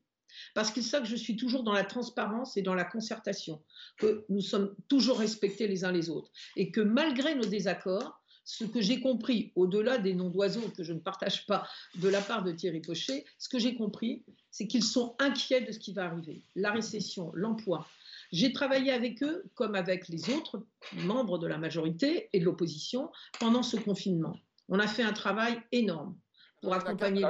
Parce 0.54 0.70
qu'ils 0.70 0.84
savent 0.84 1.04
que 1.04 1.08
je 1.08 1.16
suis 1.16 1.36
toujours 1.36 1.62
dans 1.62 1.72
la 1.72 1.84
transparence 1.84 2.58
et 2.58 2.62
dans 2.62 2.74
la 2.74 2.84
concertation, 2.84 3.62
que 3.96 4.26
nous 4.28 4.42
sommes 4.42 4.76
toujours 4.88 5.18
respectés 5.18 5.66
les 5.66 5.86
uns 5.86 5.92
les 5.92 6.10
autres, 6.10 6.30
et 6.56 6.70
que 6.70 6.82
malgré 6.82 7.34
nos 7.34 7.46
désaccords, 7.46 8.21
ce 8.44 8.64
que 8.64 8.80
j'ai 8.80 9.00
compris, 9.00 9.52
au-delà 9.54 9.98
des 9.98 10.14
noms 10.14 10.30
d'oiseaux 10.30 10.68
que 10.76 10.82
je 10.82 10.92
ne 10.92 10.98
partage 10.98 11.46
pas 11.46 11.66
de 11.96 12.08
la 12.08 12.20
part 12.20 12.42
de 12.42 12.52
Thierry 12.52 12.80
Pochet, 12.80 13.24
ce 13.38 13.48
que 13.48 13.58
j'ai 13.58 13.74
compris, 13.74 14.24
c'est 14.50 14.66
qu'ils 14.66 14.84
sont 14.84 15.14
inquiets 15.18 15.62
de 15.62 15.72
ce 15.72 15.78
qui 15.78 15.92
va 15.92 16.04
arriver, 16.04 16.42
la 16.54 16.72
récession, 16.72 17.30
l'emploi. 17.34 17.86
J'ai 18.32 18.52
travaillé 18.52 18.90
avec 18.90 19.22
eux, 19.22 19.44
comme 19.54 19.74
avec 19.74 20.08
les 20.08 20.30
autres 20.30 20.66
membres 21.04 21.38
de 21.38 21.46
la 21.46 21.58
majorité 21.58 22.28
et 22.32 22.40
de 22.40 22.44
l'opposition, 22.44 23.10
pendant 23.38 23.62
ce 23.62 23.76
confinement. 23.76 24.36
On 24.68 24.78
a 24.78 24.86
fait 24.86 25.02
un 25.02 25.12
travail 25.12 25.60
énorme 25.70 26.16
pour 26.62 26.74
accompagner 26.74 27.24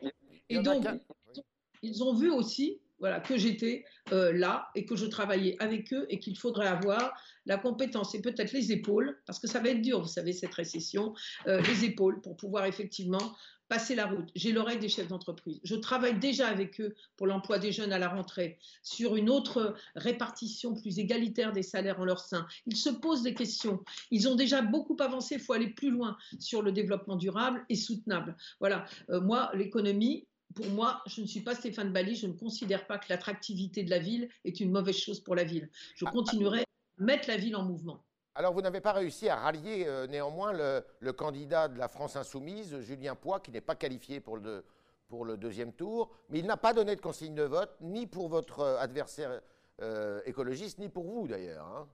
les 0.00 0.08
Et 0.48 0.60
donc, 0.60 0.86
ils 1.82 2.02
ont 2.04 2.14
vu 2.14 2.30
aussi 2.30 2.80
voilà, 3.02 3.18
que 3.18 3.36
j'étais 3.36 3.84
euh, 4.12 4.32
là 4.32 4.70
et 4.76 4.84
que 4.86 4.94
je 4.94 5.06
travaillais 5.06 5.56
avec 5.58 5.92
eux 5.92 6.06
et 6.08 6.20
qu'il 6.20 6.38
faudrait 6.38 6.68
avoir 6.68 7.12
la 7.46 7.58
compétence 7.58 8.14
et 8.14 8.22
peut-être 8.22 8.52
les 8.52 8.70
épaules, 8.70 9.20
parce 9.26 9.40
que 9.40 9.48
ça 9.48 9.58
va 9.58 9.70
être 9.70 9.82
dur, 9.82 10.00
vous 10.00 10.06
savez, 10.06 10.32
cette 10.32 10.54
récession, 10.54 11.12
euh, 11.48 11.60
les 11.62 11.84
épaules 11.84 12.20
pour 12.20 12.36
pouvoir 12.36 12.64
effectivement 12.66 13.34
passer 13.66 13.96
la 13.96 14.06
route. 14.06 14.28
J'ai 14.36 14.52
l'oreille 14.52 14.78
des 14.78 14.88
chefs 14.88 15.08
d'entreprise. 15.08 15.58
Je 15.64 15.74
travaille 15.74 16.16
déjà 16.16 16.46
avec 16.46 16.80
eux 16.80 16.94
pour 17.16 17.26
l'emploi 17.26 17.58
des 17.58 17.72
jeunes 17.72 17.92
à 17.92 17.98
la 17.98 18.08
rentrée, 18.08 18.60
sur 18.84 19.16
une 19.16 19.28
autre 19.28 19.74
répartition 19.96 20.74
plus 20.74 21.00
égalitaire 21.00 21.52
des 21.52 21.64
salaires 21.64 21.98
en 21.98 22.04
leur 22.04 22.20
sein. 22.20 22.46
Ils 22.66 22.76
se 22.76 22.90
posent 22.90 23.22
des 23.22 23.34
questions. 23.34 23.82
Ils 24.12 24.28
ont 24.28 24.36
déjà 24.36 24.62
beaucoup 24.62 24.96
avancé. 25.00 25.36
Il 25.36 25.40
faut 25.40 25.54
aller 25.54 25.70
plus 25.70 25.90
loin 25.90 26.16
sur 26.38 26.62
le 26.62 26.70
développement 26.70 27.16
durable 27.16 27.64
et 27.68 27.74
soutenable. 27.74 28.36
Voilà. 28.60 28.84
Euh, 29.10 29.20
moi, 29.20 29.50
l'économie, 29.54 30.28
pour 30.54 30.66
moi, 30.68 31.02
je 31.06 31.20
ne 31.20 31.26
suis 31.26 31.40
pas 31.40 31.54
Stéphane 31.54 31.92
Bali, 31.92 32.14
je 32.14 32.26
ne 32.26 32.32
considère 32.32 32.86
pas 32.86 32.98
que 32.98 33.06
l'attractivité 33.08 33.82
de 33.82 33.90
la 33.90 33.98
ville 33.98 34.28
est 34.44 34.60
une 34.60 34.70
mauvaise 34.70 34.96
chose 34.96 35.20
pour 35.20 35.34
la 35.34 35.44
ville. 35.44 35.68
Je 35.94 36.04
continuerai 36.04 36.60
à 36.60 36.64
mettre 36.98 37.28
la 37.28 37.36
ville 37.36 37.56
en 37.56 37.64
mouvement. 37.64 38.02
Alors, 38.34 38.54
vous 38.54 38.62
n'avez 38.62 38.80
pas 38.80 38.92
réussi 38.92 39.28
à 39.28 39.36
rallier 39.36 39.84
euh, 39.86 40.06
néanmoins 40.06 40.52
le, 40.52 41.12
candidat 41.12 41.68
de 41.68 41.78
la 41.78 41.88
France 41.88 42.16
insoumise, 42.16 42.80
Julien 42.80 43.14
Poix, 43.14 43.40
qui 43.40 43.50
n'est 43.50 43.60
pas 43.60 43.74
qualifié 43.74 44.20
pour 44.20 44.38
le, 44.38 44.64
pour 45.08 45.26
le 45.26 45.36
deuxième 45.36 45.74
tour, 45.74 46.10
mais 46.30 46.38
il 46.38 46.46
n'a 46.46 46.56
pas 46.56 46.72
donné 46.72 46.96
de 46.96 47.00
consigne 47.02 47.34
de 47.34 47.42
vote, 47.42 47.76
ni 47.82 48.06
pour 48.06 48.28
votre 48.28 48.60
euh, 48.60 48.78
adversaire 48.78 49.42
euh, 49.82 50.22
écologiste, 50.24 50.78
ni 50.78 50.88
pour 50.88 51.04
vous 51.04 51.28
d'ailleurs. 51.28 51.66
Hein. 51.66 51.88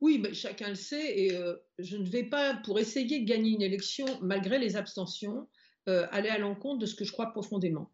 Oui, 0.00 0.18
mais 0.18 0.32
chacun 0.32 0.68
le 0.68 0.74
sait, 0.76 1.18
et 1.18 1.36
euh, 1.36 1.56
je 1.78 1.96
ne 1.96 2.04
vais 2.04 2.22
pas, 2.22 2.54
pour 2.64 2.78
essayer 2.78 3.20
de 3.20 3.26
gagner 3.26 3.50
une 3.50 3.62
élection, 3.62 4.06
malgré 4.22 4.58
les 4.58 4.76
abstentions, 4.76 5.48
euh, 5.88 6.06
aller 6.10 6.28
à 6.28 6.38
l'encontre 6.38 6.78
de 6.78 6.86
ce 6.86 6.94
que 6.94 7.04
je 7.04 7.12
crois 7.12 7.32
profondément. 7.32 7.90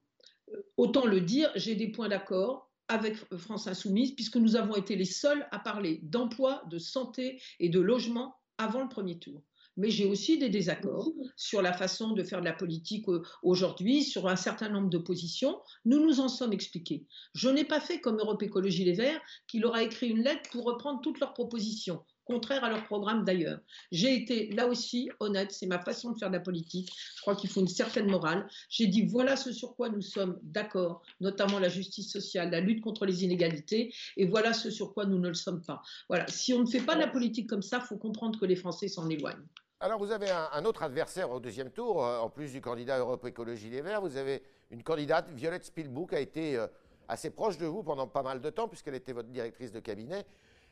Euh, 0.53 0.61
autant 0.77 1.07
le 1.07 1.21
dire, 1.21 1.51
j'ai 1.55 1.75
des 1.75 1.89
points 1.89 2.09
d'accord 2.09 2.71
avec 2.89 3.17
France 3.39 3.67
Insoumise, 3.67 4.13
puisque 4.13 4.37
nous 4.37 4.57
avons 4.57 4.77
été 4.77 4.95
les 4.95 5.07
seuls 5.07 5.47
à 5.53 5.59
parler 5.59 6.01
d'emploi, 6.03 6.63
de 6.69 6.79
santé 6.79 7.41
et 7.59 7.71
de 7.71 7.81
logement 7.81 8.37
avant 8.59 8.83
le 8.83 8.89
premier 8.89 9.19
tour 9.19 9.43
mais 9.77 9.91
j'ai 9.91 10.05
aussi 10.05 10.39
des 10.39 10.49
désaccords 10.49 11.11
sur 11.37 11.63
la 11.63 11.73
façon 11.73 12.13
de 12.13 12.23
faire 12.23 12.41
de 12.41 12.45
la 12.45 12.53
politique 12.53 13.09
euh, 13.09 13.23
aujourd'hui, 13.43 14.03
sur 14.03 14.29
un 14.29 14.37
certain 14.37 14.69
nombre 14.69 14.89
de 14.89 14.99
positions. 14.99 15.61
Nous 15.85 16.05
nous 16.05 16.21
en 16.21 16.29
sommes 16.29 16.53
expliqués. 16.53 17.07
Je 17.35 17.49
n'ai 17.49 17.65
pas 17.65 17.81
fait 17.81 18.01
comme 18.01 18.19
Europe 18.19 18.43
Écologie 18.43 18.85
Les 18.85 18.93
Verts, 18.93 19.21
qui 19.47 19.59
leur 19.59 19.75
a 19.75 19.83
écrit 19.83 20.09
une 20.09 20.23
lettre 20.23 20.49
pour 20.51 20.65
reprendre 20.65 21.01
toutes 21.01 21.21
leurs 21.21 21.35
propositions 21.35 22.05
contraire 22.25 22.65
à 22.65 22.71
leur 22.71 22.85
programme 22.85 23.25
d'ailleurs. 23.25 23.61
J'ai 23.93 24.15
été 24.15 24.51
là 24.51 24.67
aussi 24.67 25.11
honnête, 25.21 25.53
c'est 25.53 25.67
ma 25.67 25.79
façon 25.79 26.13
de 26.13 26.19
faire 26.19 26.29
de 26.29 26.35
la 26.35 26.41
politique. 26.41 26.91
Je 27.17 27.21
crois 27.23 27.37
qu'il 27.37 27.51
faut 27.51 27.61
une 27.61 27.69
certaine 27.69 28.11
morale. 28.11 28.47
J'ai 28.69 28.87
dit 28.87 29.07
voilà 29.07 29.37
ce 29.37 29.53
sur 29.53 29.77
quoi 29.77 29.89
nous 29.89 30.03
sommes 30.03 30.39
d'accord, 30.43 31.03
notamment 31.21 31.59
la 31.59 31.69
justice 31.69 32.11
sociale, 32.11 32.51
la 32.51 32.61
lutte 32.61 32.83
contre 32.83 33.07
les 33.07 33.25
inégalités, 33.25 33.95
et 34.17 34.27
voilà 34.27 34.53
ce 34.53 34.71
sur 34.71 34.95
quoi 34.95 35.07
nous 35.07 35.19
ne 35.19 35.29
le 35.29 35.35
sommes 35.35 35.63
pas. 35.63 35.83
Voilà, 36.09 36.27
si 36.29 36.53
on 36.53 36.61
ne 36.61 36.67
fait 36.67 36.81
pas 36.81 36.95
de 36.95 37.01
la 37.01 37.09
politique 37.09 37.49
comme 37.49 37.63
ça, 37.63 37.81
il 37.83 37.87
faut 37.87 37.97
comprendre 37.97 38.39
que 38.39 38.47
les 38.47 38.57
Français 38.57 38.89
s'en 38.89 39.09
éloignent. 39.09 39.45
Alors, 39.81 39.99
vous 39.99 40.13
avez 40.13 40.31
un, 40.31 40.65
autre 40.65 40.83
adversaire 40.83 41.31
au 41.31 41.41
deuxième 41.41 41.71
tour, 41.71 42.03
euh, 42.03 42.19
en 42.19 42.31
plus 42.31 42.53
du 42.53 42.61
candidat 42.61 42.99
Europe 42.99 43.27
Écologie 43.27 43.69
Les 43.69 43.83
Verts. 43.83 44.01
Vous 44.01 44.17
avez 44.17 44.43
une 44.71 44.83
candidate, 44.83 45.29
Violette 45.33 45.65
Spielbook, 45.65 46.11
qui 46.11 46.15
a 46.15 46.21
été 46.21 46.57
euh, 46.57 46.67
assez 47.09 47.31
proche 47.31 47.59
de 47.59 47.67
vous 47.67 47.83
pendant 47.83 48.07
pas 48.07 48.23
mal 48.23 48.41
de 48.41 48.49
temps, 48.49 48.67
puisqu'elle 48.67 48.95
était 48.95 49.13
votre 49.13 49.29
directrice 49.29 49.73
de 49.73 49.81
cabinet. 49.81 50.25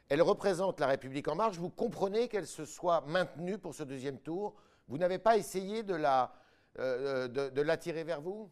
Elle 0.09 0.23
représente 0.23 0.80
la 0.80 0.87
République 0.87 1.28
En 1.28 1.35
Marche. 1.35 1.56
Vous 1.56 1.71
comprenez 1.71 2.28
qu'elle 2.28 2.47
se 2.47 2.64
soit 2.64 3.02
maintenue 3.02 3.59
pour 3.59 3.75
ce 3.75 3.82
deuxième 3.82 4.18
tour 4.18 4.54
Vous 4.88 4.99
n'avez 4.99 5.18
pas 5.18 5.37
essayé 5.37 5.82
de 5.82 5.94
l'attirer 5.94 7.28
de, 7.28 8.02
de 8.02 8.06
vers 8.06 8.21
vous? 8.21 8.50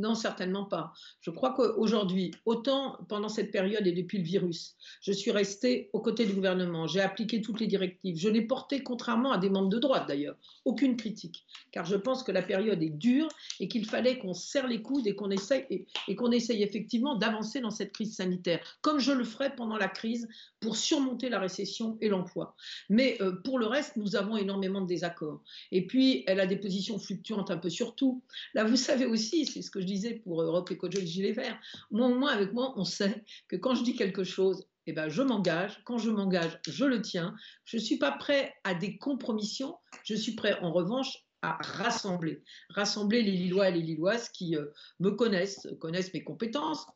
Non, 0.00 0.14
certainement 0.14 0.64
pas. 0.64 0.92
Je 1.20 1.30
crois 1.30 1.52
qu'aujourd'hui, 1.52 2.32
autant 2.46 2.98
pendant 3.08 3.28
cette 3.28 3.50
période 3.50 3.86
et 3.86 3.92
depuis 3.92 4.18
le 4.18 4.24
virus, 4.24 4.76
je 5.02 5.12
suis 5.12 5.30
restée 5.30 5.90
aux 5.92 6.00
côtés 6.00 6.26
du 6.26 6.32
gouvernement, 6.32 6.86
j'ai 6.86 7.00
appliqué 7.00 7.40
toutes 7.42 7.60
les 7.60 7.66
directives, 7.66 8.16
je 8.16 8.28
n'ai 8.28 8.42
porté, 8.42 8.82
contrairement 8.82 9.32
à 9.32 9.38
des 9.38 9.50
membres 9.50 9.68
de 9.68 9.78
droite 9.78 10.08
d'ailleurs, 10.08 10.36
aucune 10.64 10.96
critique, 10.96 11.44
car 11.70 11.84
je 11.84 11.96
pense 11.96 12.22
que 12.22 12.32
la 12.32 12.42
période 12.42 12.82
est 12.82 12.90
dure 12.90 13.28
et 13.60 13.68
qu'il 13.68 13.84
fallait 13.84 14.18
qu'on 14.18 14.34
serre 14.34 14.66
les 14.66 14.82
coudes 14.82 15.06
et 15.06 15.14
qu'on 15.14 15.30
essaye, 15.30 15.66
et, 15.70 15.86
essaye 16.32 16.62
effectivement 16.62 17.16
d'avancer 17.16 17.60
dans 17.60 17.70
cette 17.70 17.92
crise 17.92 18.16
sanitaire, 18.16 18.60
comme 18.80 18.98
je 18.98 19.12
le 19.12 19.24
ferai 19.24 19.54
pendant 19.54 19.76
la 19.76 19.88
crise 19.88 20.28
pour 20.60 20.76
surmonter 20.76 21.28
la 21.28 21.38
récession 21.38 21.96
et 22.00 22.08
l'emploi. 22.08 22.54
Mais 22.88 23.16
euh, 23.20 23.32
pour 23.32 23.58
le 23.58 23.66
reste, 23.66 23.96
nous 23.96 24.16
avons 24.16 24.36
énormément 24.36 24.80
de 24.80 24.86
désaccords. 24.86 25.42
Et 25.72 25.86
puis, 25.86 26.22
elle 26.26 26.40
a 26.40 26.46
des 26.46 26.56
positions 26.56 26.98
fluctuantes 26.98 27.50
un 27.50 27.56
peu 27.56 27.70
sur 27.70 27.94
tout. 27.94 28.22
Là, 28.54 28.64
vous 28.64 28.76
savez 28.76 29.06
aussi, 29.06 29.46
c'est 29.46 29.62
ce 29.62 29.70
que 29.70 29.80
je 29.80 29.86
pour 30.24 30.42
Europe 30.42 30.70
Écologie 30.70 31.06
Gilet 31.06 31.32
Vert, 31.32 31.58
moi, 31.90 32.08
au 32.08 32.14
moins 32.14 32.32
avec 32.32 32.52
moi, 32.52 32.72
on 32.76 32.84
sait 32.84 33.24
que 33.48 33.56
quand 33.56 33.74
je 33.74 33.82
dis 33.82 33.96
quelque 33.96 34.24
chose, 34.24 34.66
eh 34.86 34.92
ben, 34.92 35.08
je 35.08 35.22
m'engage. 35.22 35.80
Quand 35.84 35.98
je 35.98 36.10
m'engage, 36.10 36.58
je 36.66 36.84
le 36.84 37.02
tiens. 37.02 37.34
Je 37.64 37.76
ne 37.76 37.82
suis 37.82 37.98
pas 37.98 38.12
prêt 38.12 38.54
à 38.64 38.74
des 38.74 38.98
compromissions. 38.98 39.76
Je 40.04 40.14
suis 40.14 40.34
prêt, 40.34 40.58
en 40.60 40.72
revanche, 40.72 41.24
à 41.42 41.58
rassembler. 41.60 42.42
Rassembler 42.70 43.22
les 43.22 43.32
Lillois 43.32 43.68
et 43.68 43.72
les 43.72 43.82
Lilloises 43.82 44.28
qui 44.30 44.56
euh, 44.56 44.66
me 44.98 45.10
connaissent, 45.10 45.68
connaissent 45.80 46.12
mes 46.12 46.24
compétences, 46.24 46.86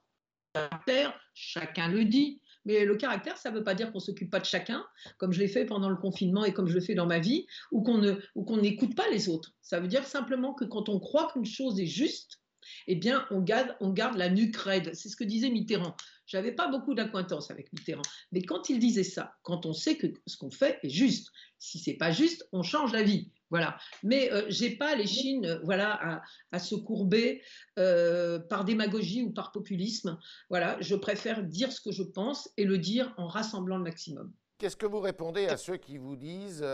chacun 1.35 1.89
le 1.89 2.05
dit. 2.05 2.41
Mais 2.65 2.85
le 2.85 2.97
caractère, 2.97 3.37
ça 3.37 3.51
ne 3.51 3.59
veut 3.59 3.65
pas 3.65 3.75
dire 3.75 3.93
qu'on 3.93 3.99
ne 3.99 4.05
s'occupe 4.05 4.31
pas 4.31 4.41
de 4.41 4.47
chacun, 4.47 4.87
comme 5.19 5.33
je 5.33 5.39
l'ai 5.39 5.49
fait 5.49 5.67
pendant 5.67 5.91
le 5.91 5.97
confinement 5.97 6.45
et 6.45 6.55
comme 6.55 6.67
je 6.67 6.75
le 6.75 6.81
fais 6.81 6.95
dans 6.95 7.07
ma 7.07 7.19
vie, 7.19 7.47
ou 7.71 7.83
qu'on 7.83 8.57
n'écoute 8.57 8.97
pas 8.97 9.09
les 9.11 9.29
autres. 9.29 9.53
Ça 9.61 9.81
veut 9.81 9.89
dire 9.89 10.07
simplement 10.07 10.55
que 10.55 10.65
quand 10.65 10.89
on 10.89 10.99
croit 10.99 11.31
qu'une 11.33 11.45
chose 11.45 11.79
est 11.79 11.87
juste, 11.87 12.41
eh 12.87 12.97
bien, 12.97 13.27
on 13.31 13.41
garde, 13.41 13.77
on 13.81 13.91
garde 13.91 14.17
la 14.17 14.29
nuque 14.29 14.57
raide. 14.57 14.95
C'est 14.95 15.09
ce 15.09 15.17
que 15.17 15.25
disait 15.25 15.51
Mitterrand. 15.51 15.97
J'avais 16.27 16.53
pas 16.53 16.69
beaucoup 16.69 16.95
d'acquaintance 16.95 17.51
avec 17.51 17.73
Mitterrand, 17.73 18.03
mais 18.33 18.43
quand 18.43 18.71
il 18.71 18.79
disait 18.79 19.05
ça, 19.05 19.35
quand 19.43 19.67
on 19.67 19.75
sait 19.75 19.97
que 19.97 20.07
ce 20.27 20.37
qu'on 20.37 20.51
fait 20.51 20.79
est 20.83 20.89
juste, 20.89 21.31
si 21.59 21.79
c'est 21.79 21.95
pas 21.95 22.11
juste, 22.11 22.49
on 22.53 22.63
change 22.63 22.93
la 22.93 23.03
vie. 23.03 23.31
Voilà. 23.51 23.79
Mais 24.03 24.33
euh, 24.33 24.47
j'ai 24.49 24.71
pas 24.71 24.97
les 24.97 25.07
chines, 25.07 25.47
euh, 25.47 25.61
voilà, 25.63 26.23
à, 26.51 26.59
se 26.59 26.75
courber 26.75 27.41
euh, 27.79 28.39
par 28.39 28.65
démagogie 28.65 29.23
ou 29.23 29.31
par 29.31 29.53
populisme. 29.53 30.19
Voilà, 30.51 30.77
je 30.81 30.97
préfère 30.97 31.43
dire 31.45 31.71
ce 31.71 31.81
que 31.81 31.93
je 31.93 32.03
pense 32.03 32.51
et 32.57 32.65
le 32.65 32.79
dire 32.79 33.15
en 33.17 33.29
rassemblant 33.29 33.77
le 33.77 33.85
maximum. 33.85 34.33
Qu'est-ce 34.59 34.77
que 34.77 34.87
vous 34.87 34.99
répondez 34.99 35.47
à 35.47 35.57
ceux 35.57 35.77
qui 35.77 35.99
vous 35.99 36.17
disent, 36.17 36.65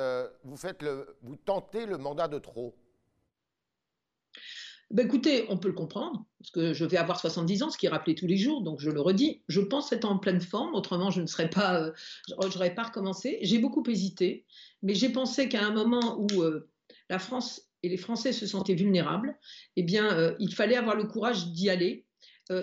vous 0.45 0.57
faites 0.57 0.83
le, 0.83 1.19
vous 1.23 1.37
tentez 1.37 1.87
le 1.87 1.99
mandat 1.99 2.29
de 2.29 2.39
trop? 2.39 2.75
Ben 4.91 5.07
écoutez, 5.07 5.47
on 5.49 5.57
peut 5.57 5.69
le 5.69 5.75
comprendre, 5.75 6.25
parce 6.41 6.51
que 6.51 6.75
je 6.75 6.85
vais 6.85 6.97
avoir 6.97 7.21
70 7.21 7.63
ans, 7.63 7.71
ce 7.71 7.79
qui 7.79 7.87
est 7.87 7.91
rappelé 7.91 8.17
tous 8.17 8.27
les 8.27 8.37
jours, 8.37 8.63
donc 8.63 8.81
je 8.81 8.91
le 8.91 9.01
redis. 9.01 9.43
Je 9.49 9.61
pense 9.61 9.93
être 9.93 10.05
en 10.05 10.19
pleine 10.19 10.41
forme, 10.41 10.75
autrement 10.75 11.11
je 11.11 11.21
ne 11.21 11.27
serais 11.27 11.49
pas, 11.49 11.81
euh, 11.81 11.93
j'aurais 12.53 12.75
pas 12.75 12.85
recommencé. 12.85 13.39
J'ai 13.43 13.59
beaucoup 13.59 13.85
hésité, 13.89 14.47
mais 14.83 14.95
j'ai 14.95 15.11
pensé 15.11 15.49
qu'à 15.49 15.65
un 15.65 15.73
moment 15.73 16.19
où 16.19 16.43
euh, 16.43 16.69
la 17.09 17.21
France 17.21 17.69
et 17.85 17.89
les 17.89 17.97
Français 17.97 18.33
se 18.33 18.47
sentaient 18.47 18.75
vulnérables, 18.75 19.39
eh 19.77 19.85
bien, 19.85 20.13
euh, 20.13 20.35
il 20.41 20.53
fallait 20.53 20.77
avoir 20.77 20.97
le 20.97 21.05
courage 21.05 21.47
d'y 21.49 21.71
aller. 21.71 22.05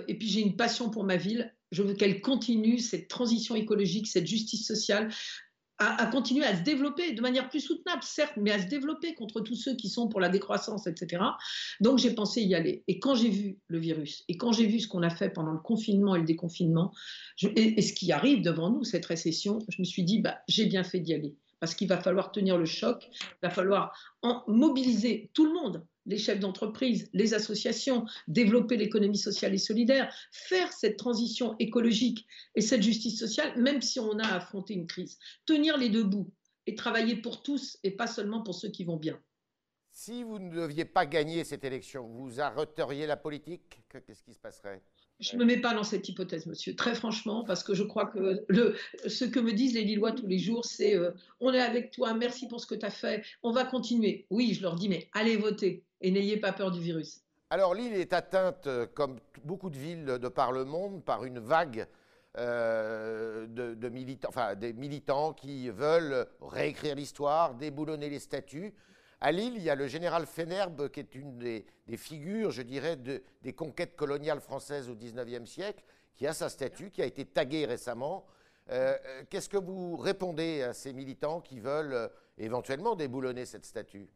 et 0.07 0.17
puis 0.17 0.27
j'ai 0.27 0.41
une 0.41 0.57
passion 0.57 0.89
pour 0.89 1.05
ma 1.05 1.15
ville. 1.15 1.55
Je 1.71 1.81
veux 1.81 1.93
qu'elle 1.93 2.19
continue 2.19 2.79
cette 2.79 3.07
transition 3.07 3.55
écologique, 3.55 4.07
cette 4.07 4.27
justice 4.27 4.67
sociale 4.67 5.09
à, 5.79 6.07
continuer 6.07 6.43
à 6.43 6.55
se 6.55 6.63
développer 6.63 7.13
de 7.13 7.21
manière 7.21 7.49
plus 7.49 7.59
soutenable, 7.59 8.01
certes, 8.03 8.33
mais 8.37 8.51
à 8.51 8.59
se 8.59 8.67
développer 8.67 9.13
contre 9.13 9.41
tous 9.41 9.55
ceux 9.55 9.75
qui 9.75 9.89
sont 9.89 10.07
pour 10.07 10.19
la 10.19 10.29
décroissance, 10.29 10.87
etc. 10.87 11.23
Donc 11.81 11.99
j'ai 11.99 12.13
pensé 12.13 12.41
y 12.41 12.55
aller. 12.55 12.83
Et 12.87 12.99
quand 12.99 13.15
j'ai 13.15 13.29
vu 13.29 13.59
le 13.67 13.77
virus, 13.77 14.23
et 14.27 14.37
quand 14.37 14.51
j'ai 14.51 14.65
vu 14.65 14.79
ce 14.79 14.87
qu'on 14.87 15.03
a 15.03 15.09
fait 15.09 15.29
pendant 15.29 15.51
le 15.51 15.59
confinement 15.59 16.15
et 16.15 16.19
le 16.19 16.25
déconfinement, 16.25 16.93
et, 17.43 17.81
ce 17.81 17.93
qui 17.93 18.11
arrive 18.11 18.41
devant 18.41 18.71
nous, 18.71 18.83
cette 18.83 19.05
récession, 19.05 19.59
je 19.69 19.79
me 19.79 19.85
suis 19.85 20.03
dit, 20.03 20.19
bah, 20.19 20.39
j'ai 20.47 20.65
bien 20.65 20.83
fait 20.83 20.99
d'y 20.99 21.13
aller. 21.13 21.35
Parce 21.59 21.75
qu'il 21.75 21.87
va 21.87 21.97
falloir 21.97 22.31
tenir 22.31 22.57
le 22.57 22.65
choc, 22.65 23.07
il 23.11 23.27
va 23.43 23.49
falloir 23.49 23.93
mobiliser 24.47 25.29
tout 25.33 25.45
le 25.45 25.53
monde, 25.53 25.85
les 26.07 26.17
chefs 26.17 26.39
d'entreprise, 26.39 27.09
les 27.13 27.33
associations, 27.33 28.05
développer 28.27 28.77
l'économie 28.77 29.17
sociale 29.17 29.53
et 29.53 29.59
solidaire, 29.59 30.11
faire 30.31 30.73
cette 30.73 30.97
transition 30.97 31.55
écologique 31.59 32.25
et 32.55 32.61
cette 32.61 32.81
justice 32.81 33.19
sociale, 33.19 33.61
même 33.61 33.81
si 33.81 33.99
on 33.99 34.17
a 34.17 34.27
affronté 34.27 34.73
une 34.73 34.87
crise. 34.87 35.19
Tenir 35.45 35.77
les 35.77 35.89
deux 35.89 36.03
bouts 36.03 36.31
et 36.65 36.75
travailler 36.75 37.17
pour 37.17 37.43
tous 37.43 37.77
et 37.83 37.91
pas 37.91 38.07
seulement 38.07 38.41
pour 38.41 38.55
ceux 38.55 38.69
qui 38.69 38.83
vont 38.83 38.97
bien. 38.97 39.19
Si 39.91 40.23
vous 40.23 40.39
ne 40.39 40.53
deviez 40.53 40.85
pas 40.85 41.05
gagner 41.05 41.43
cette 41.43 41.63
élection, 41.63 42.07
vous 42.07 42.39
arrêteriez 42.39 43.07
la 43.07 43.17
politique? 43.17 43.79
Qu'est-ce 43.89 44.23
qui 44.23 44.33
se 44.33 44.39
passerait? 44.39 44.81
Je 45.19 45.35
ne 45.35 45.39
me 45.39 45.45
mets 45.45 45.57
pas 45.57 45.73
dans 45.73 45.83
cette 45.83 46.07
hypothèse, 46.09 46.45
monsieur, 46.45 46.75
très 46.75 46.93
franchement, 46.93 47.43
parce 47.43 47.63
que 47.63 47.73
je 47.73 47.83
crois 47.83 48.05
que 48.05 48.43
le, 48.47 48.75
ce 49.07 49.25
que 49.25 49.39
me 49.39 49.53
disent 49.53 49.73
les 49.73 49.83
Lillois 49.83 50.11
tous 50.11 50.27
les 50.27 50.39
jours, 50.39 50.65
c'est 50.65 50.95
euh, 50.95 51.11
on 51.39 51.53
est 51.53 51.61
avec 51.61 51.91
toi, 51.91 52.13
merci 52.13 52.47
pour 52.47 52.61
ce 52.61 52.67
que 52.67 52.75
tu 52.75 52.85
as 52.85 52.91
fait, 52.91 53.23
on 53.43 53.51
va 53.51 53.65
continuer. 53.65 54.25
Oui, 54.29 54.53
je 54.53 54.61
leur 54.61 54.75
dis, 54.75 54.89
mais 54.89 55.09
allez 55.13 55.37
voter 55.37 55.83
et 56.01 56.11
n'ayez 56.11 56.37
pas 56.37 56.51
peur 56.51 56.71
du 56.71 56.79
virus. 56.79 57.21
Alors 57.49 57.73
l'île 57.73 57.93
est 57.93 58.13
atteinte, 58.13 58.67
euh, 58.67 58.85
comme 58.85 59.17
beaucoup 59.43 59.69
de 59.69 59.77
villes 59.77 60.05
de 60.05 60.27
par 60.27 60.51
le 60.51 60.65
monde, 60.65 61.03
par 61.03 61.23
une 61.23 61.39
vague 61.39 61.87
euh, 62.37 63.47
de, 63.47 63.89
militants, 63.89 64.29
enfin, 64.29 64.53
des 64.53 64.73
militants 64.73 65.33
qui 65.33 65.69
veulent 65.69 66.27
réécrire 66.41 66.93
l'histoire, 66.93 67.55
déboulonner 67.55 68.09
les 68.09 68.19
statuts. 68.19 68.73
À 69.19 69.31
Lille, 69.31 69.53
il 69.55 69.63
y 69.63 69.69
a 69.69 69.75
le 69.75 69.87
général 69.87 70.25
Fenerbe, 70.27 70.89
qui 70.89 70.99
est 70.99 71.15
une 71.15 71.39
des, 71.39 71.65
figures, 71.97 72.51
je 72.51 72.61
dirais, 72.61 72.95
des 72.97 73.53
conquêtes 73.53 73.95
coloniales 73.95 74.41
françaises 74.41 74.89
au 74.89 74.95
XIXe 74.95 75.49
siècle, 75.49 75.83
qui 76.15 76.27
a 76.27 76.33
sa 76.33 76.49
statue, 76.49 76.91
qui 76.91 77.01
a 77.01 77.05
été 77.05 77.25
taguée 77.25 77.65
récemment. 77.65 78.25
Euh, 78.69 78.95
qu'est-ce 79.29 79.49
que 79.49 79.57
vous 79.57 79.97
répondez 79.97 80.61
à 80.61 80.73
ces 80.73 80.93
militants 80.93 81.41
qui 81.41 81.59
veulent 81.59 82.09
éventuellement 82.37 82.95
déboulonner 82.95 83.45
cette 83.45 83.65
statue? 83.65 84.07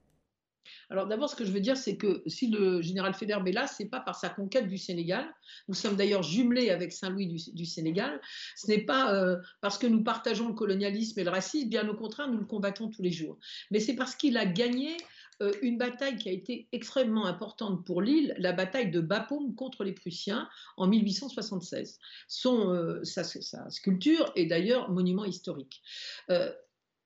Alors 0.90 1.08
d'abord, 1.08 1.30
ce 1.30 1.36
que 1.36 1.46
je 1.46 1.52
veux 1.52 1.60
dire, 1.60 1.78
c'est 1.78 1.98
que 1.98 2.22
si 2.28 2.48
le 2.48 2.82
général 2.82 3.14
Faidherbe 3.14 3.48
est 3.48 3.54
là, 3.54 3.68
c'est 3.68 3.86
pas 3.86 4.00
par 4.00 4.16
sa 4.16 4.30
conquête 4.30 4.68
du 4.68 4.78
Sénégal. 4.78 5.26
Nous 5.68 5.74
sommes 5.74 5.96
d'ailleurs 5.96 6.24
jumelés 6.24 6.70
avec 6.70 6.92
Saint-Louis 6.92 7.28
du, 7.54 7.66
Sénégal. 7.66 8.20
Ce 8.56 8.68
n'est 8.68 8.84
pas 8.84 9.14
euh, 9.14 9.38
parce 9.62 9.78
que 9.78 9.88
nous 9.88 10.04
partageons 10.04 10.50
le 10.50 10.54
colonialisme 10.54 11.20
et 11.20 11.24
le 11.24 11.30
racisme, 11.30 11.70
bien 11.70 11.88
au 11.88 11.96
contraire, 11.96 12.28
nous 12.28 12.40
le 12.40 12.46
combattons 12.46 12.90
tous 12.90 13.02
les 13.02 13.12
jours. 13.12 13.38
Mais 13.72 13.80
c'est 13.80 13.96
parce 13.96 14.16
qu'il 14.16 14.38
a 14.38 14.46
gagné 14.46 14.98
euh, 15.42 15.54
une 15.62 15.78
bataille 15.78 16.18
qui 16.18 16.30
a 16.30 16.32
été 16.32 16.68
extrêmement 16.72 17.26
importante 17.26 17.86
pour 17.86 18.02
l'île, 18.02 18.36
la 18.38 18.52
bataille 18.52 18.92
de 18.92 19.00
Bapaume 19.00 19.56
contre 19.56 19.84
les 19.84 19.94
Prussiens 19.94 20.50
en 20.78 20.88
1876. 20.88 22.00
Son, 22.28 22.70
euh, 22.70 23.04
sa, 23.04 23.24
sculpture 23.70 24.32
est 24.36 24.46
d'ailleurs 24.46 24.92
monument 24.92 25.26
historique. 25.26 25.82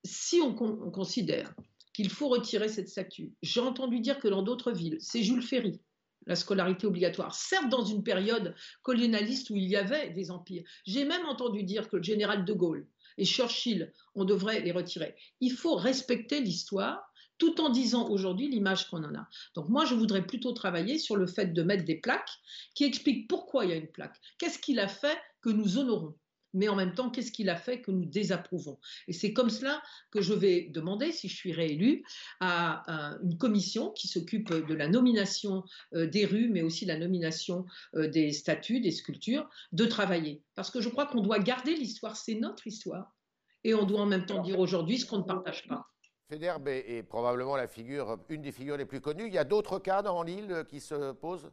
si 0.04 0.40
on 0.40 0.54
considère 0.54 1.52
qu'il 1.96 2.10
faut 2.10 2.28
retirer 2.28 2.68
cette 2.68 2.90
statue. 2.90 3.32
J'ai 3.40 3.60
entendu 3.60 4.00
dire 4.00 4.18
que 4.18 4.28
dans 4.28 4.42
d'autres 4.42 4.70
villes, 4.70 4.98
c'est 5.00 5.22
Jules 5.22 5.42
Ferry, 5.42 5.80
la 6.26 6.36
scolarité 6.36 6.86
obligatoire, 6.86 7.34
certes 7.34 7.70
dans 7.70 7.86
une 7.86 8.02
période 8.04 8.54
colonialiste 8.82 9.48
où 9.48 9.56
il 9.56 9.64
y 9.64 9.76
avait 9.76 10.10
des 10.10 10.30
empires. 10.30 10.62
J'ai 10.84 11.06
même 11.06 11.24
entendu 11.24 11.62
dire 11.62 11.88
que 11.88 11.96
le 11.96 12.02
général 12.02 12.44
de 12.44 12.52
Gaulle 12.52 12.86
et 13.16 13.24
Churchill, 13.24 13.94
on 14.14 14.26
devrait 14.26 14.60
les 14.60 14.72
retirer. 14.72 15.16
Il 15.40 15.52
faut 15.52 15.74
respecter 15.74 16.40
l'histoire 16.40 17.10
tout 17.38 17.62
en 17.62 17.70
disant 17.70 18.10
aujourd'hui 18.10 18.50
l'image 18.50 18.90
qu'on 18.90 19.02
en 19.02 19.14
a. 19.14 19.26
Donc 19.54 19.70
moi, 19.70 19.86
je 19.86 19.94
voudrais 19.94 20.26
plutôt 20.26 20.52
travailler 20.52 20.98
sur 20.98 21.16
le 21.16 21.26
fait 21.26 21.54
de 21.54 21.62
mettre 21.62 21.86
des 21.86 21.96
plaques 21.96 22.40
qui 22.74 22.84
expliquent 22.84 23.26
pourquoi 23.26 23.64
il 23.64 23.70
y 23.70 23.72
a 23.72 23.76
une 23.76 23.88
plaque. 23.88 24.20
Qu'est-ce 24.36 24.58
qu'il 24.58 24.80
a 24.80 24.88
fait 24.88 25.16
que 25.40 25.48
nous 25.48 25.78
honorons? 25.78 26.14
Mais 26.56 26.68
en 26.68 26.74
même 26.74 26.94
temps, 26.94 27.10
qu'est-ce 27.10 27.30
qu'il 27.30 27.50
a 27.50 27.56
fait 27.56 27.82
que 27.82 27.90
nous 27.90 28.06
désapprouvons? 28.06 28.78
Et 29.08 29.12
c'est 29.12 29.32
comme 29.32 29.50
cela 29.50 29.82
que 30.10 30.22
je 30.22 30.32
vais 30.32 30.68
demander, 30.72 31.12
si 31.12 31.28
je 31.28 31.36
suis 31.36 31.52
réélue, 31.52 32.02
à, 32.40 33.16
une 33.22 33.36
commission 33.36 33.90
qui 33.90 34.08
s'occupe 34.08 34.52
de 34.52 34.74
la 34.74 34.88
nomination 34.88 35.64
euh, 35.94 36.06
des 36.06 36.24
rues, 36.24 36.48
mais 36.48 36.62
aussi 36.62 36.86
la 36.86 36.98
nomination 36.98 37.66
euh, 37.94 38.08
des 38.08 38.32
statues, 38.32 38.80
des 38.80 38.90
sculptures, 38.90 39.48
de 39.72 39.84
travailler. 39.84 40.42
Parce 40.54 40.70
que 40.70 40.80
je 40.80 40.88
crois 40.88 41.06
qu'on 41.06 41.20
doit 41.20 41.38
garder 41.38 41.74
l'histoire, 41.74 42.16
c'est 42.16 42.34
notre 42.34 42.66
histoire. 42.66 43.14
Et 43.62 43.74
on 43.74 43.84
doit 43.84 44.00
en 44.00 44.06
même 44.06 44.24
temps 44.24 44.42
dire 44.42 44.58
aujourd'hui 44.58 44.98
ce 44.98 45.04
qu'on 45.04 45.18
ne 45.18 45.24
partage 45.24 45.68
pas. 45.68 45.86
Federbe 46.30 46.68
est 46.68 47.02
probablement 47.02 47.56
la 47.56 47.68
figure, 47.68 48.18
une 48.30 48.42
des 48.42 48.52
figures 48.52 48.76
les 48.76 48.86
plus 48.86 49.00
connues. 49.00 49.26
Il 49.26 49.34
y 49.34 49.38
a 49.38 49.44
d'autres 49.44 49.78
cas 49.78 50.02
dans 50.02 50.22
l'île 50.22 50.64
qui 50.68 50.80
se 50.80 51.12
posent? 51.12 51.50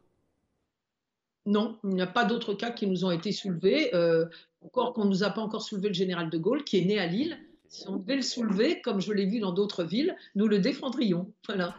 Non, 1.46 1.78
il 1.84 1.90
n'y 1.90 2.02
a 2.02 2.06
pas 2.06 2.24
d'autres 2.24 2.54
cas 2.54 2.70
qui 2.70 2.86
nous 2.86 3.04
ont 3.04 3.10
été 3.10 3.30
soulevés. 3.30 3.94
Euh, 3.94 4.26
encore 4.64 4.92
qu'on 4.94 5.04
ne 5.04 5.10
nous 5.10 5.22
a 5.22 5.30
pas 5.30 5.40
encore 5.40 5.62
soulevé 5.62 5.88
le 5.88 5.94
général 5.94 6.30
de 6.30 6.38
Gaulle, 6.38 6.64
qui 6.64 6.78
est 6.78 6.84
né 6.84 6.98
à 6.98 7.06
Lille. 7.06 7.38
Si 7.68 7.88
on 7.88 7.96
devait 7.96 8.16
le 8.16 8.22
soulever, 8.22 8.80
comme 8.80 9.00
je 9.00 9.12
l'ai 9.12 9.26
vu 9.26 9.40
dans 9.40 9.52
d'autres 9.52 9.84
villes, 9.84 10.16
nous 10.34 10.46
le 10.46 10.58
défendrions. 10.58 11.32
Voilà. 11.46 11.74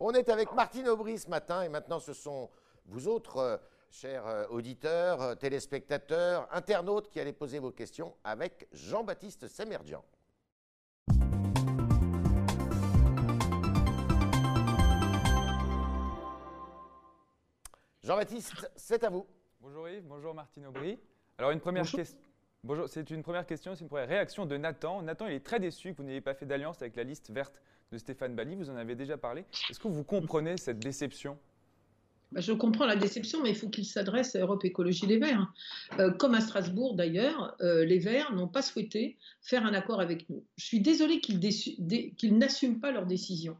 On 0.00 0.12
est 0.12 0.28
avec 0.28 0.52
Martine 0.54 0.88
Aubry 0.88 1.18
ce 1.18 1.28
matin, 1.28 1.62
et 1.62 1.68
maintenant 1.68 2.00
ce 2.00 2.12
sont 2.12 2.50
vous 2.86 3.08
autres, 3.08 3.38
euh, 3.38 3.56
chers 3.90 4.26
euh, 4.26 4.44
auditeurs, 4.50 5.38
téléspectateurs, 5.38 6.48
internautes, 6.52 7.08
qui 7.10 7.20
allez 7.20 7.32
poser 7.32 7.58
vos 7.58 7.70
questions 7.70 8.14
avec 8.24 8.68
Jean-Baptiste 8.72 9.48
Semerdian. 9.48 10.04
Jean-Baptiste, 18.02 18.52
c'est 18.76 19.02
à 19.02 19.08
vous. 19.08 19.26
Bonjour 19.60 19.88
Yves, 19.88 20.04
bonjour 20.06 20.34
Martine 20.34 20.66
Aubry. 20.66 20.98
Alors 21.38 21.50
une 21.50 21.60
première 21.60 21.90
question. 21.90 22.16
Bonjour, 22.62 22.88
c'est 22.88 23.10
une 23.10 23.22
première 23.22 23.44
question, 23.44 23.74
c'est 23.74 23.82
une 23.82 23.88
première 23.88 24.08
réaction 24.08 24.46
de 24.46 24.56
Nathan. 24.56 25.02
Nathan, 25.02 25.26
il 25.26 25.34
est 25.34 25.44
très 25.44 25.58
déçu 25.58 25.92
que 25.92 25.96
vous 25.98 26.04
n'ayez 26.04 26.20
pas 26.20 26.32
fait 26.32 26.46
d'alliance 26.46 26.80
avec 26.80 26.94
la 26.96 27.02
liste 27.02 27.30
verte 27.30 27.60
de 27.90 27.98
Stéphane 27.98 28.36
Bali. 28.36 28.54
Vous 28.54 28.70
en 28.70 28.76
avez 28.76 28.94
déjà 28.94 29.18
parlé. 29.18 29.44
Est-ce 29.68 29.80
que 29.80 29.88
vous 29.88 30.04
comprenez 30.04 30.56
cette 30.56 30.78
déception? 30.78 31.36
Bah, 32.30 32.40
je 32.40 32.52
comprends 32.52 32.86
la 32.86 32.96
déception, 32.96 33.42
mais 33.42 33.50
il 33.50 33.56
faut 33.56 33.68
qu'il 33.68 33.84
s'adresse 33.84 34.36
à 34.36 34.40
Europe 34.40 34.64
Écologie 34.64 35.06
Les 35.06 35.18
Verts. 35.18 35.52
Euh, 35.98 36.12
comme 36.12 36.34
à 36.34 36.40
Strasbourg 36.40 36.94
d'ailleurs, 36.94 37.56
euh, 37.60 37.84
les 37.84 37.98
Verts 37.98 38.32
n'ont 38.32 38.48
pas 38.48 38.62
souhaité 38.62 39.16
faire 39.42 39.66
un 39.66 39.74
accord 39.74 40.00
avec 40.00 40.30
nous. 40.30 40.44
Je 40.56 40.64
suis 40.64 40.80
désolée 40.80 41.20
qu'ils 41.20 42.38
n'assument 42.38 42.80
pas 42.80 42.92
leur 42.92 43.06
décision. 43.06 43.56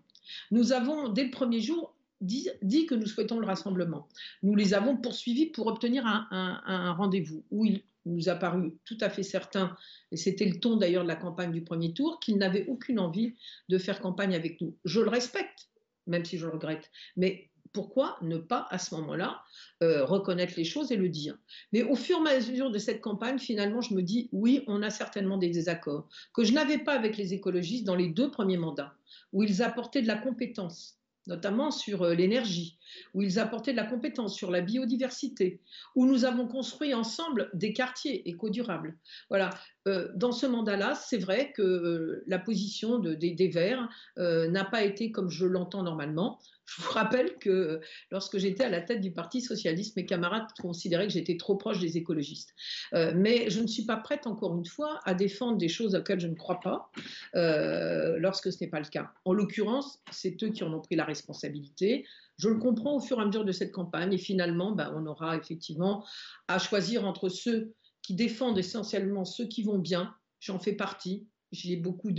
Nous 0.52 0.72
avons, 0.72 1.08
dès 1.08 1.24
le 1.24 1.30
premier 1.30 1.60
jour, 1.60 1.93
dit, 2.21 2.87
que 2.87 2.94
nous 2.94 3.06
souhaitons 3.06 3.38
le 3.38 3.47
rassemblement. 3.47 4.09
Nous 4.42 4.54
les 4.54 4.75
avons 4.75 4.97
poursuivis 4.97 5.47
pour 5.47 5.66
obtenir 5.66 6.06
un, 6.06 6.92
rendez-vous 6.92 7.44
où 7.50 7.64
il 7.64 7.83
nous 8.06 8.28
a 8.28 8.35
paru 8.35 8.76
tout 8.85 8.99
à 9.00 9.09
fait 9.09 9.23
certain, 9.23 9.76
et 10.12 10.16
c'était 10.16 10.44
le 10.44 10.61
ton 10.61 10.76
d'ailleurs 10.76 11.04
de 11.04 11.09
la 11.09 11.16
campagne 11.16 11.52
du 11.52 11.62
premier 11.62 11.94
tour, 11.94 12.21
qu'il 12.21 12.37
n'avait 12.37 12.66
aucune 12.66 12.99
envie 12.99 13.35
de 13.68 13.78
faire 13.78 14.00
campagne 14.00 14.35
avec 14.35 14.61
nous. 14.61 14.76
Je 14.85 15.00
le 15.00 15.09
respecte, 15.09 15.68
même 16.06 16.25
si 16.25 16.37
je 16.37 16.47
le 16.47 16.52
regrette, 16.52 16.90
mais 17.16 17.50
pourquoi 17.73 18.16
ne 18.23 18.38
pas 18.38 18.68
à 18.71 18.78
ce 18.78 18.94
moment-là 18.94 19.42
euh, 19.83 20.04
reconnaître 20.04 20.54
les 20.56 20.64
choses 20.64 20.92
et 20.92 20.97
le 20.97 21.09
dire? 21.09 21.37
Mais 21.73 21.83
au 21.83 21.97
fur 21.97 22.18
et 22.26 22.30
à 22.30 22.37
mesure 22.37 22.71
de 22.71 22.78
cette 22.78 23.00
campagne, 23.00 23.38
finalement, 23.38 23.80
je 23.80 23.94
me 23.94 24.02
dis 24.02 24.28
oui, 24.33 24.62
on 24.68 24.83
a 24.83 24.90
certainement 24.90 25.38
des 25.38 25.50
désaccords 25.50 26.09
que 26.33 26.44
je 26.44 26.52
n'avais 26.52 26.78
pas 26.78 26.94
avec 26.94 27.16
les 27.16 27.35
écologistes 27.35 27.85
dans 27.85 27.97
les 27.97 28.09
deux 28.09 28.30
premiers 28.30 28.59
mandats, 28.59 28.94
où 29.33 29.42
ils 29.42 29.62
apportaient 29.62 30.02
de 30.02 30.06
la 30.06 30.16
compétence 30.16 30.99
notamment 31.26 31.70
sur 31.70 32.02
euh, 32.02 32.14
l'énergie, 32.14 32.78
où 33.14 33.22
ils 33.22 33.38
apportaient 33.38 33.72
de 33.72 33.76
la 33.76 33.84
compétence 33.84 34.34
sur 34.34 34.50
la 34.50 34.60
biodiversité, 34.60 35.60
où 35.94 36.06
nous 36.06 36.24
avons 36.24 36.46
construit 36.46 36.94
ensemble 36.94 37.50
des 37.54 37.72
quartiers 37.72 38.28
éco-durables. 38.28 38.96
Voilà. 39.28 39.50
Euh, 39.86 40.09
dans 40.14 40.32
ce 40.32 40.46
mandat-là, 40.46 40.94
c'est 40.94 41.18
vrai 41.18 41.52
que 41.52 41.62
euh, 41.62 42.24
la 42.26 42.38
position 42.38 42.98
des 42.98 43.48
Verts 43.48 43.88
n'a 44.16 44.64
pas 44.64 44.82
été 44.82 45.11
comme 45.12 45.30
je 45.30 45.46
l'entends 45.46 45.82
normalement. 45.82 46.38
Je 46.66 46.82
vous 46.82 46.90
rappelle 46.90 47.37
que 47.38 47.80
lorsque 48.11 48.38
j'étais 48.38 48.64
à 48.64 48.70
la 48.70 48.80
tête 48.80 49.00
du 49.00 49.12
Parti 49.12 49.40
socialiste, 49.40 49.96
mes 49.96 50.06
camarades 50.06 50.46
considéraient 50.61 51.06
que 51.06 51.12
j'étais 51.12 51.37
trop 51.37 51.56
proche 51.56 51.78
des 51.78 51.98
écologistes. 51.98 52.54
Euh, 52.94 53.12
mais 53.14 53.50
je 53.50 53.61
ne 53.61 53.66
suis 53.66 53.85
pas 53.85 53.96
prête, 53.96 54.26
encore 54.26 54.56
une 54.56 54.64
fois, 54.64 55.00
à 55.04 55.14
défendre 55.14 55.59
des 55.59 55.68
choses 55.68 55.94
auxquelles 55.94 56.20
je 56.20 56.26
ne 56.26 56.35
crois 56.35 56.61
pas 56.61 56.90
euh, 57.35 58.16
lorsque 58.18 58.50
ce 58.50 58.59
n'est 58.62 58.70
pas 58.70 58.80
le 58.80 58.87
cas. 58.87 59.12
En 59.24 59.35
l'occurrence, 59.35 60.00
c'est 60.11 60.42
eux 60.42 60.50
qui 60.50 60.64
en 60.64 60.72
ont 60.72 60.80
pris 60.80 60.96
la 60.96 61.04
responsabilité. 61.04 62.06
Je 62.37 62.49
le 62.49 62.59
comprends 62.59 62.97
au 62.97 63.01
fur 63.01 63.18
et 63.18 63.23
à 63.23 63.27
mesure 63.27 63.44
de 63.44 63.53
cette 63.53 63.73
campagne 63.73 64.12
et 64.12 64.18
finalement, 64.18 64.73
ben, 64.73 64.92
on 64.97 65.07
aura 65.07 65.37
effectivement 65.37 66.05
à 66.49 66.59
choisir 66.59 67.05
entre 67.05 67.29
ceux 67.29 67.75
qui 68.03 68.14
défendent 68.14 68.59
essentiellement 68.59 69.25
ceux 69.25 69.47
qui 69.47 69.62
vont 69.62 69.79
bien, 69.79 70.14
j'en 70.40 70.59
fais 70.59 70.75
partie, 70.75 71.27
j'ai 71.53 71.77
beaucoup 71.77 72.11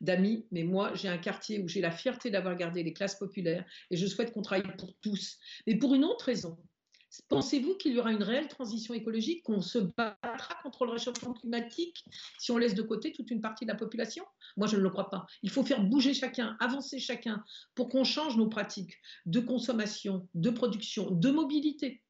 d'amis, 0.00 0.46
mais 0.50 0.62
moi, 0.62 0.94
j'ai 0.94 1.08
un 1.08 1.18
quartier 1.18 1.62
où 1.62 1.68
j'ai 1.68 1.80
la 1.80 1.90
fierté 1.90 2.30
d'avoir 2.30 2.56
gardé 2.56 2.82
les 2.82 2.92
classes 2.92 3.16
populaires 3.16 3.64
et 3.90 3.96
je 3.96 4.06
souhaite 4.06 4.32
qu'on 4.32 4.42
travaille 4.42 4.76
pour 4.76 4.94
tous. 5.00 5.38
Mais 5.66 5.76
pour 5.76 5.94
une 5.94 6.04
autre 6.04 6.26
raison. 6.26 6.56
Pensez-vous 7.28 7.76
qu'il 7.76 7.92
y 7.92 7.98
aura 7.98 8.12
une 8.12 8.22
réelle 8.22 8.48
transition 8.48 8.94
écologique, 8.94 9.42
qu'on 9.42 9.60
se 9.60 9.78
battra 9.78 10.54
contre 10.62 10.84
le 10.84 10.92
réchauffement 10.92 11.32
climatique 11.32 12.04
si 12.38 12.50
on 12.50 12.58
laisse 12.58 12.74
de 12.74 12.82
côté 12.82 13.12
toute 13.12 13.30
une 13.30 13.40
partie 13.40 13.64
de 13.64 13.70
la 13.70 13.76
population? 13.76 14.24
Moi, 14.56 14.66
je 14.66 14.76
ne 14.76 14.82
le 14.82 14.90
crois 14.90 15.10
pas. 15.10 15.26
Il 15.42 15.50
faut 15.50 15.64
faire 15.64 15.82
bouger 15.82 16.14
chacun, 16.14 16.56
avancer 16.60 16.98
chacun 16.98 17.42
pour 17.74 17.88
qu'on 17.88 18.04
change 18.04 18.36
nos 18.36 18.48
pratiques 18.48 18.98
de 19.24 19.40
consommation, 19.40 20.28
de 20.34 20.50
production, 20.50 21.10
de 21.10 21.30
mobilité. 21.30 22.02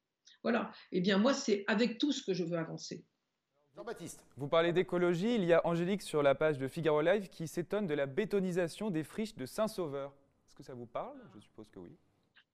Voilà. 0.43 0.71
Eh 0.91 1.01
bien, 1.01 1.17
moi, 1.17 1.33
c'est 1.33 1.63
avec 1.67 1.97
tout 1.97 2.11
ce 2.11 2.23
que 2.23 2.33
je 2.33 2.43
veux 2.43 2.57
avancer. 2.57 3.03
Jean-Baptiste. 3.75 4.25
Vous 4.37 4.47
parlez 4.47 4.73
d'écologie, 4.73 5.35
il 5.35 5.45
y 5.45 5.53
a 5.53 5.65
Angélique 5.65 6.01
sur 6.01 6.23
la 6.23 6.33
page 6.33 6.57
de 6.57 6.67
Figaro 6.67 7.01
Live 7.01 7.29
qui 7.29 7.47
s'étonne 7.47 7.85
de 7.85 7.93
la 7.93 8.07
bétonisation 8.07 8.89
des 8.89 9.03
friches 9.03 9.35
de 9.35 9.45
Saint-Sauveur. 9.45 10.13
Est-ce 10.47 10.55
que 10.55 10.63
ça 10.63 10.73
vous 10.73 10.87
parle? 10.87 11.17
Je 11.35 11.41
suppose 11.41 11.69
que 11.69 11.79
oui. 11.79 11.91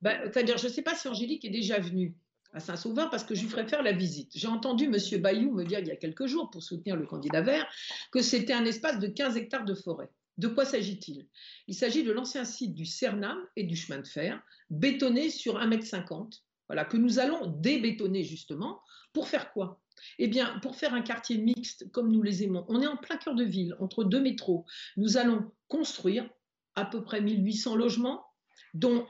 Ben, 0.01 0.19
c'est-à-dire, 0.25 0.57
je 0.57 0.67
ne 0.67 0.71
sais 0.71 0.81
pas 0.81 0.95
si 0.95 1.07
Angélique 1.07 1.45
est 1.45 1.49
déjà 1.49 1.79
venue 1.79 2.13
à 2.53 2.59
Saint-Sauveur 2.59 3.09
parce 3.09 3.23
que 3.23 3.35
je 3.35 3.41
lui 3.41 3.49
ferai 3.49 3.67
faire 3.67 3.83
la 3.83 3.91
visite. 3.91 4.31
J'ai 4.35 4.47
entendu 4.47 4.85
M. 4.85 5.21
Bayou 5.21 5.53
me 5.53 5.65
dire 5.65 5.79
il 5.79 5.87
y 5.87 5.91
a 5.91 5.95
quelques 5.95 6.27
jours, 6.27 6.49
pour 6.49 6.63
soutenir 6.63 6.95
le 6.95 7.05
candidat 7.05 7.41
vert, 7.41 7.67
que 8.11 8.21
c'était 8.21 8.53
un 8.53 8.65
espace 8.65 8.99
de 8.99 9.07
15 9.07 9.37
hectares 9.37 9.65
de 9.65 9.73
forêt. 9.73 10.09
De 10.37 10.47
quoi 10.47 10.65
s'agit-il? 10.65 11.27
Il, 11.67 11.75
s'agit 11.75 12.03
de 12.03 12.11
l'ancien 12.11 12.45
site 12.45 12.73
du 12.73 12.85
Cernam 12.85 13.37
et 13.55 13.63
du 13.63 13.75
chemin 13.75 13.99
de 13.99 14.07
fer, 14.07 14.41
bétonné 14.69 15.29
sur 15.29 15.59
1,50 15.59 16.21
m, 16.21 16.29
voilà, 16.67 16.85
que 16.85 16.97
nous 16.97 17.19
allons 17.19 17.47
débétonner 17.47 18.23
justement. 18.23 18.81
Pour 19.11 19.27
faire 19.27 19.51
quoi? 19.53 19.79
Eh 20.17 20.27
bien, 20.27 20.57
pour 20.59 20.75
faire 20.75 20.93
un 20.95 21.01
quartier 21.01 21.37
mixte 21.37 21.91
comme 21.91 22.11
nous 22.11 22.23
les 22.23 22.43
aimons, 22.43 22.65
on 22.67 22.81
est 22.81 22.87
en 22.87 22.97
plein 22.97 23.17
cœur 23.17 23.35
de 23.35 23.43
ville, 23.43 23.75
entre 23.79 24.03
deux 24.03 24.21
métros. 24.21 24.65
Nous 24.97 25.17
allons 25.17 25.51
construire 25.67 26.27
à 26.75 26.85
peu 26.85 27.03
près 27.03 27.21
1800 27.21 27.75
logements, 27.75 28.25
dont 28.73 29.05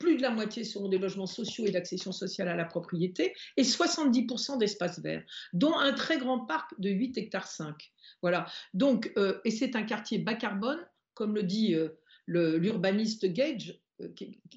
plus 0.00 0.16
de 0.16 0.22
la 0.22 0.30
moitié 0.30 0.64
seront 0.64 0.88
des 0.88 0.98
logements 0.98 1.26
sociaux 1.26 1.66
et 1.66 1.70
d'accession 1.70 2.10
sociale 2.10 2.48
à 2.48 2.56
la 2.56 2.64
propriété, 2.64 3.34
et 3.56 3.62
70% 3.62 4.58
d'espaces 4.58 4.98
verts, 4.98 5.22
dont 5.52 5.78
un 5.78 5.92
très 5.92 6.18
grand 6.18 6.40
parc 6.40 6.72
de 6.80 6.90
8 6.90 7.18
hectares 7.18 7.46
5. 7.46 7.76
Voilà. 8.22 8.46
Donc, 8.74 9.12
euh, 9.16 9.38
et 9.44 9.52
c'est 9.52 9.76
un 9.76 9.84
quartier 9.84 10.18
bas 10.18 10.34
carbone, 10.34 10.84
comme 11.14 11.34
le 11.34 11.44
dit 11.44 11.74
euh, 11.74 11.90
l'urbaniste 12.26 13.26
Gage, 13.26 13.78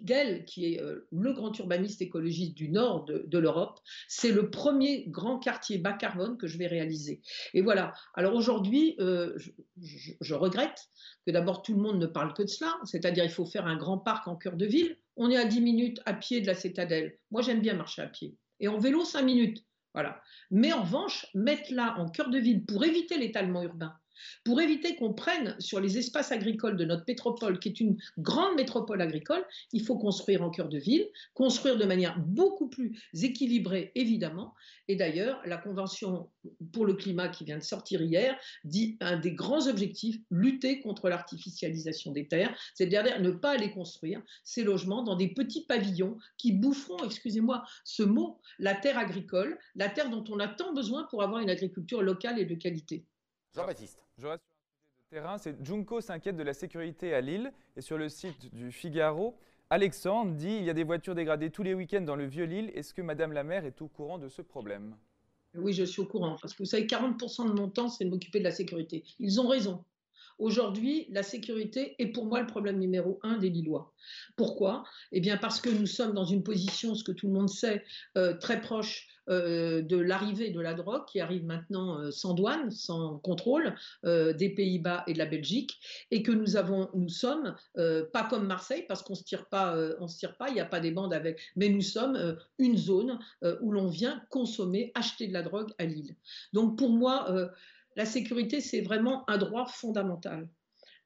Gell, 0.05 0.45
qui 0.45 0.73
est 0.73 0.81
euh, 0.81 1.07
le 1.11 1.33
grand 1.33 1.57
urbaniste 1.57 2.01
écologiste 2.01 2.55
du 2.55 2.69
nord 2.69 3.05
de, 3.05 3.37
l'Europe, 3.37 3.79
c'est 4.07 4.31
le 4.31 4.49
premier 4.49 5.05
grand 5.07 5.39
quartier 5.39 5.77
bas 5.77 5.93
carbone 5.93 6.37
que 6.37 6.47
je 6.47 6.57
vais 6.57 6.67
réaliser. 6.67 7.21
Et 7.53 7.61
voilà. 7.61 7.93
Alors 8.13 8.35
aujourd'hui, 8.35 8.95
euh, 8.99 9.37
je, 9.81 10.33
regrette 10.33 10.89
que 11.25 11.31
d'abord 11.31 11.61
tout 11.61 11.73
le 11.73 11.81
monde 11.81 11.99
ne 11.99 12.07
parle 12.07 12.33
que 12.33 12.43
de 12.43 12.47
cela, 12.47 12.73
c'est-à-dire 12.85 13.23
il 13.23 13.29
faut 13.29 13.45
faire 13.45 13.67
un 13.67 13.77
grand 13.77 13.97
parc 13.97 14.27
en 14.27 14.35
cœur 14.35 14.55
de 14.55 14.65
ville. 14.65 14.97
On 15.15 15.29
est 15.29 15.37
à 15.37 15.45
10 15.45 15.61
minutes 15.61 16.01
à 16.05 16.13
pied 16.13 16.41
de 16.41 16.47
la 16.47 16.55
citadelle. 16.55 17.17
Moi, 17.31 17.41
j'aime 17.41 17.61
bien 17.61 17.75
marcher 17.75 18.01
à 18.01 18.07
pied. 18.07 18.35
Et 18.59 18.67
en 18.67 18.77
vélo, 18.77 19.03
5 19.03 19.21
minutes. 19.23 19.63
Voilà. 19.93 20.21
Mais 20.49 20.73
en 20.73 20.81
revanche, 20.81 21.27
mettre 21.35 21.71
là 21.71 21.95
en 21.99 22.09
cœur 22.09 22.29
de 22.29 22.39
ville 22.39 22.65
pour 22.65 22.83
éviter 22.83 23.17
l'étalement 23.17 23.61
urbain, 23.61 23.93
pour 24.43 24.61
éviter 24.61 24.95
qu'on 24.95 25.13
prenne 25.13 25.55
sur 25.59 25.79
les 25.79 25.97
espaces 25.97 26.31
agricoles 26.31 26.77
de 26.77 26.85
notre 26.85 27.03
métropole, 27.07 27.59
qui 27.59 27.69
est 27.69 27.79
une 27.79 27.97
grande 28.17 28.55
métropole 28.55 29.01
agricole, 29.01 29.43
il 29.71 29.83
faut 29.83 29.97
construire 29.97 30.41
en 30.41 30.49
cœur 30.49 30.69
de 30.69 30.77
ville, 30.77 31.07
construire 31.33 31.77
de 31.77 31.85
manière 31.85 32.19
beaucoup 32.19 32.67
plus 32.67 32.99
équilibrée, 33.21 33.91
évidemment. 33.95 34.53
Et 34.87 34.95
d'ailleurs, 34.95 35.41
la 35.45 35.57
Convention 35.57 36.29
pour 36.71 36.85
le 36.85 36.93
climat 36.93 37.29
qui 37.29 37.45
vient 37.45 37.57
de 37.57 37.63
sortir 37.63 38.01
hier 38.01 38.37
dit 38.63 38.97
un 38.99 39.17
des 39.17 39.31
grands 39.31 39.67
objectifs, 39.67 40.17
lutter 40.29 40.81
contre 40.81 41.09
l'artificialisation 41.09 42.11
des 42.11 42.27
terres, 42.27 42.55
c'est-à-dire 42.73 43.21
ne 43.21 43.31
pas 43.31 43.51
aller 43.51 43.71
construire 43.71 44.21
ces 44.43 44.63
logements 44.63 45.03
dans 45.03 45.15
des 45.15 45.29
petits 45.29 45.65
pavillons 45.65 46.17
qui 46.37 46.51
boufferont, 46.51 47.03
excusez-moi 47.05 47.63
ce 47.83 48.03
mot, 48.03 48.39
la 48.59 48.75
terre 48.75 48.97
agricole, 48.97 49.57
la 49.75 49.89
terre 49.89 50.09
dont 50.09 50.23
on 50.29 50.39
a 50.39 50.47
tant 50.47 50.73
besoin 50.73 51.07
pour 51.09 51.23
avoir 51.23 51.41
une 51.41 51.49
agriculture 51.49 52.01
locale 52.01 52.39
et 52.39 52.45
de 52.45 52.55
qualité. 52.55 53.05
Jean-Baptiste. 53.55 53.99
Je 54.17 54.27
reste 54.27 54.43
sur 54.43 54.55
un 54.55 54.57
sujet 54.57 54.97
de 55.03 55.15
terrain. 55.15 55.37
C'est 55.37 55.65
Junko 55.65 56.01
s'inquiète 56.01 56.35
de 56.35 56.43
la 56.43 56.53
sécurité 56.53 57.13
à 57.13 57.21
Lille 57.21 57.51
et 57.75 57.81
sur 57.81 57.97
le 57.97 58.09
site 58.09 58.53
du 58.53 58.71
Figaro. 58.71 59.35
Alexandre 59.69 60.31
dit 60.33 60.57
il 60.57 60.63
y 60.63 60.69
a 60.69 60.73
des 60.73 60.83
voitures 60.83 61.15
dégradées 61.15 61.49
tous 61.49 61.63
les 61.63 61.73
week-ends 61.73 62.01
dans 62.01 62.15
le 62.15 62.25
Vieux-Lille. 62.25 62.71
Est-ce 62.75 62.93
que 62.93 63.01
Madame 63.01 63.31
la 63.31 63.43
maire 63.43 63.65
est 63.65 63.81
au 63.81 63.87
courant 63.87 64.17
de 64.17 64.27
ce 64.27 64.41
problème? 64.41 64.95
Oui, 65.55 65.73
je 65.73 65.83
suis 65.83 66.01
au 66.01 66.05
courant. 66.05 66.35
Parce 66.41 66.53
que 66.53 66.63
vous 66.63 66.69
savez, 66.69 66.85
40% 66.85 67.47
de 67.47 67.53
mon 67.53 67.69
temps, 67.69 67.89
c'est 67.89 68.05
de 68.05 68.09
m'occuper 68.09 68.39
de 68.39 68.43
la 68.43 68.51
sécurité. 68.51 69.03
Ils 69.19 69.39
ont 69.39 69.47
raison. 69.47 69.83
Aujourd'hui, 70.39 71.07
la 71.09 71.23
sécurité 71.23 71.95
est 71.99 72.07
pour 72.07 72.25
moi 72.25 72.41
le 72.41 72.47
problème 72.47 72.79
numéro 72.79 73.19
un 73.23 73.37
des 73.37 73.49
Lillois. 73.49 73.93
Pourquoi? 74.35 74.83
Eh 75.11 75.21
bien 75.21 75.37
parce 75.37 75.61
que 75.61 75.69
nous 75.69 75.85
sommes 75.85 76.13
dans 76.13 76.25
une 76.25 76.43
position, 76.43 76.95
ce 76.95 77.03
que 77.03 77.11
tout 77.11 77.27
le 77.27 77.33
monde 77.33 77.49
sait, 77.49 77.83
euh, 78.17 78.33
très 78.37 78.61
proche 78.61 79.07
euh, 79.29 79.81
de 79.81 79.95
l'arrivée 79.95 80.49
de 80.49 80.59
la 80.59 80.73
drogue 80.73 81.05
qui 81.05 81.21
arrive 81.21 81.45
maintenant 81.45 81.99
euh, 81.99 82.11
sans 82.11 82.33
douane, 82.33 82.71
sans 82.71 83.19
contrôle 83.19 83.75
des 84.03 84.49
Pays-Bas 84.49 85.03
et 85.07 85.13
de 85.13 85.17
la 85.17 85.25
Belgique, 85.25 85.79
et 86.11 86.23
que 86.23 86.31
nous 86.31 86.57
avons, 86.57 86.89
nous 86.93 87.09
sommes 87.09 87.55
pas 87.75 88.23
comme 88.29 88.47
Marseille 88.47 88.85
parce 88.87 89.01
qu'on 89.01 89.15
se 89.15 89.23
tire 89.23 89.47
pas, 89.47 89.75
on 89.99 90.07
se 90.07 90.17
tire 90.17 90.35
pas, 90.37 90.49
il 90.49 90.55
n'y 90.55 90.59
a 90.59 90.65
pas 90.65 90.79
des 90.79 90.91
bandes 90.91 91.13
avec, 91.13 91.39
mais 91.55 91.69
nous 91.69 91.81
sommes 91.81 92.37
une 92.59 92.77
zone 92.77 93.19
où 93.61 93.71
l'on 93.71 93.87
vient 93.87 94.21
consommer, 94.29 94.91
acheter 94.95 95.27
de 95.27 95.33
la 95.33 95.41
drogue 95.41 95.71
à 95.77 95.85
Lille. 95.85 96.15
Donc 96.51 96.77
pour 96.77 96.89
moi 96.89 97.49
la 97.95 98.05
sécurité, 98.05 98.61
c'est 98.61 98.81
vraiment 98.81 99.29
un 99.29 99.37
droit 99.37 99.67
fondamental. 99.67 100.47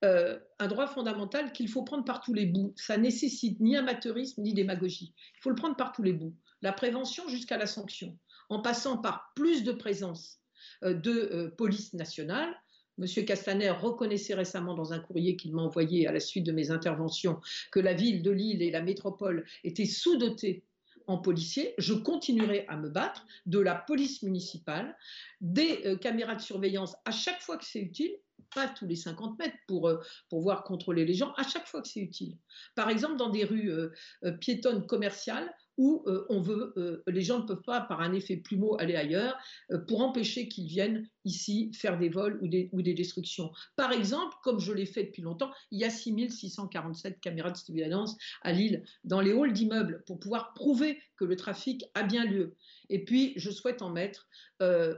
Euh, 0.06 0.38
un 0.60 0.68
droit 0.68 0.88
fondamental 0.88 1.52
qu'il 1.52 1.68
faut 1.70 1.84
prendre 1.84 2.06
par 2.06 2.22
tous 2.22 2.34
les 2.34 2.46
bouts. 2.46 2.74
Ça 2.76 2.98
nécessite 2.98 3.60
ni 3.60 3.76
amateurisme 3.76 4.42
ni 4.44 4.54
démagogie. 4.54 5.14
Il 5.38 5.42
faut 5.42 5.50
le 5.50 5.56
prendre 5.56 5.76
par 5.76 5.92
tous 5.92 6.04
les 6.04 6.14
bouts. 6.14 6.36
La 6.62 6.72
prévention 6.72 7.28
jusqu'à 7.28 7.58
la 7.58 7.66
sanction, 7.66 8.18
en 8.50 8.62
passant 8.62 8.98
par 8.98 9.32
plus 9.36 9.64
de 9.64 9.72
présence 9.72 10.40
euh, 10.84 10.94
de 10.94 11.12
euh, 11.12 11.50
police 11.50 11.94
nationale. 11.94 12.56
Monsieur 13.00 13.24
Castaner 13.24 13.70
reconnaissait 13.72 14.34
récemment 14.34 14.74
dans 14.74 14.94
un 14.94 15.00
courrier 15.00 15.36
qu'il 15.36 15.54
m'a 15.54 15.62
envoyé 15.62 16.08
à 16.08 16.12
la 16.12 16.20
suite 16.20 16.46
de 16.46 16.52
mes 16.52 16.72
interventions 16.72 17.40
que 17.72 17.80
la 17.80 17.94
ville 17.94 18.24
de 18.24 18.32
Lille 18.32 18.62
et 18.64 18.72
la 18.72 18.82
métropole 18.82 19.46
étaient 19.64 19.86
sous-dotées 19.86 20.64
en 21.08 21.18
policier, 21.18 21.74
je 21.78 21.94
continuerai 21.94 22.66
à 22.68 22.78
me 22.78 22.90
battre, 22.90 23.26
de 23.46 23.60
la 23.60 23.76
police 23.76 24.22
municipale, 24.24 24.96
des 25.42 25.82
euh, 25.86 25.98
caméras 25.98 26.36
de 26.36 26.42
surveillance 26.42 26.96
à 27.06 27.12
chaque 27.12 27.42
fois 27.42 27.58
que 27.58 27.66
c'est 27.66 27.80
utile, 27.80 28.12
pas 28.54 28.68
tous 28.68 28.86
les 28.86 28.96
50 28.96 29.40
mètres 29.40 29.58
pour 29.68 29.88
euh, 29.88 30.00
pouvoir 30.30 30.64
contrôler 30.64 31.06
les 31.06 31.14
gens, 31.14 31.34
à 31.38 31.44
chaque 31.44 31.66
fois 31.66 31.82
que 31.82 31.88
c'est 31.88 32.02
utile. 32.02 32.38
Par 32.76 32.90
exemple, 32.90 33.16
dans 33.16 33.30
des 33.30 33.46
rues 33.46 33.72
euh, 33.72 34.32
piétonnes 34.40 34.86
commerciales, 34.86 35.50
où 35.78 36.04
euh, 36.08 36.26
on 36.30 36.42
veut, 36.42 36.74
euh, 36.78 37.04
les 37.08 37.22
gens 37.22 37.40
ne 37.40 37.46
peuvent 37.46 37.62
pas, 37.62 37.82
par 37.82 38.02
un 38.02 38.14
effet 38.14 38.38
plumeau, 38.38 38.78
aller 38.80 38.96
ailleurs 38.96 39.38
euh, 39.72 39.80
pour 39.80 40.02
empêcher 40.02 40.48
qu'ils 40.48 40.68
viennent 40.68 41.08
ici 41.24 41.72
faire 41.74 41.98
des 42.00 42.10
vols 42.10 42.40
ou 42.42 42.48
des, 42.48 42.70
ou 42.72 42.82
des 42.82 42.94
destructions. 42.94 43.52
Par 43.76 43.92
exemple, 43.92 44.36
comme 44.44 44.60
je 44.60 44.74
l'ai 44.74 44.86
fait 44.86 45.04
depuis 45.04 45.22
longtemps, 45.22 45.52
il 45.72 45.80
y 45.80 45.84
a 45.84 45.90
6647 45.90 47.20
caméras 47.20 47.52
de 47.52 47.58
surveillance 47.58 48.18
à 48.42 48.52
Lille 48.52 48.84
dans 49.04 49.22
les 49.22 49.32
halls 49.32 49.54
d'immeubles 49.54 50.04
pour 50.08 50.20
pouvoir 50.20 50.54
prouver 50.54 51.00
que 51.18 51.26
le 51.26 51.36
trafic 51.36 51.86
a 51.94 52.04
bien 52.04 52.26
lieu. 52.26 52.56
Et 52.90 53.04
puis, 53.04 53.34
je 53.36 53.52
souhaite 53.52 53.82
en 53.82 53.90
mettre 53.90 54.28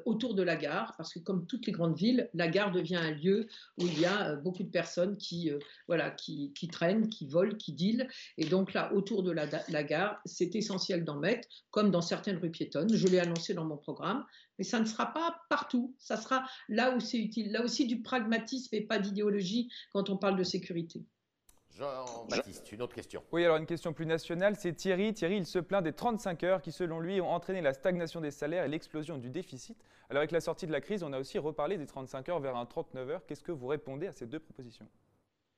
autour 0.06 0.36
de 0.36 0.44
la 0.44 0.56
gare, 0.56 0.94
parce 0.98 1.14
que 1.14 1.20
comme 1.20 1.46
toutes 1.46 1.66
les 1.66 1.74
grandes 1.74 1.98
villes, 1.98 2.30
la 2.34 2.48
gare 2.48 2.72
devient 2.72 2.96
un 2.96 3.12
lieu 3.12 3.48
où 3.78 3.86
il 3.86 4.00
y 4.00 4.06
a 4.06 4.36
beaucoup 4.36 4.64
de 4.64 4.70
personnes 4.70 5.18
qui, 5.18 5.52
voilà, 5.88 6.12
qui, 6.12 6.54
traînent, 6.72 7.10
qui 7.10 7.28
volent, 7.28 7.56
qui 7.56 7.74
dealent. 7.74 8.08
Et 8.38 8.46
donc 8.46 8.74
là, 8.74 8.94
autour 8.94 9.24
de 9.24 9.32
la, 9.32 9.46
la 9.68 9.84
gare, 9.84 10.22
c'était 10.26 10.60
essentiel 10.60 11.04
d'en 11.04 11.18
mettre, 11.18 11.48
comme 11.72 11.92
dans 11.92 12.02
certaines 12.02 12.38
rues 12.38 12.52
piétonnes. 12.52 12.94
Je 12.96 13.08
l'ai 13.08 13.20
annoncé 13.20 13.54
dans 13.54 13.66
mon 13.66 13.78
programme, 13.78 14.26
mais 14.58 14.64
ça 14.64 14.80
ne 14.80 14.86
sera 14.86 15.14
pas 15.14 15.42
partout. 15.50 15.96
Ça 16.00 16.18
sera 16.18 16.46
là 16.68 16.96
où 16.96 17.00
c'est 17.00 17.20
utile. 17.20 17.52
Là 17.52 17.64
aussi, 17.64 17.88
du 17.88 18.02
pragmatisme 18.02 18.76
et 18.76 18.82
pas 18.82 19.00
d'idéologie 19.00 19.72
quand 19.92 20.10
on 20.10 20.18
parle 20.18 20.38
de 20.38 20.44
sécurité. 20.44 21.04
Jean-Baptiste, 21.80 22.72
une 22.74 22.82
autre 22.82 22.94
question. 22.94 23.24
Oui, 23.32 23.46
alors 23.46 23.56
une 23.56 23.66
question 23.66 23.94
plus 23.94 24.06
nationale, 24.06 24.58
c'est 24.58 24.74
Thierry. 24.74 25.14
Thierry, 25.14 25.38
il 25.38 25.46
se 25.46 25.60
plaint 25.60 25.82
des 25.82 25.94
35 25.94 26.44
heures 26.44 26.62
qui, 26.62 26.74
selon 26.74 27.00
lui, 27.00 27.22
ont 27.22 27.30
entraîné 27.30 27.62
la 27.62 27.74
stagnation 27.74 28.20
des 28.20 28.32
salaires 28.32 28.66
et 28.66 28.68
l'explosion 28.68 29.18
du 29.18 29.30
déficit. 29.30 29.78
Alors 30.10 30.20
avec 30.20 30.32
la 30.32 30.42
sortie 30.42 30.68
de 30.68 30.74
la 30.74 30.82
crise, 30.82 31.04
on 31.04 31.14
a 31.14 31.20
aussi 31.20 31.40
reparlé 31.40 31.78
des 31.78 31.86
35 31.86 32.28
heures 32.30 32.40
vers 32.40 32.58
un 32.58 32.66
39 32.66 33.10
heures. 33.10 33.26
Qu'est-ce 33.26 33.44
que 33.44 33.54
vous 33.54 33.68
répondez 33.68 34.08
à 34.08 34.12
ces 34.12 34.26
deux 34.26 34.40
propositions? 34.40 34.88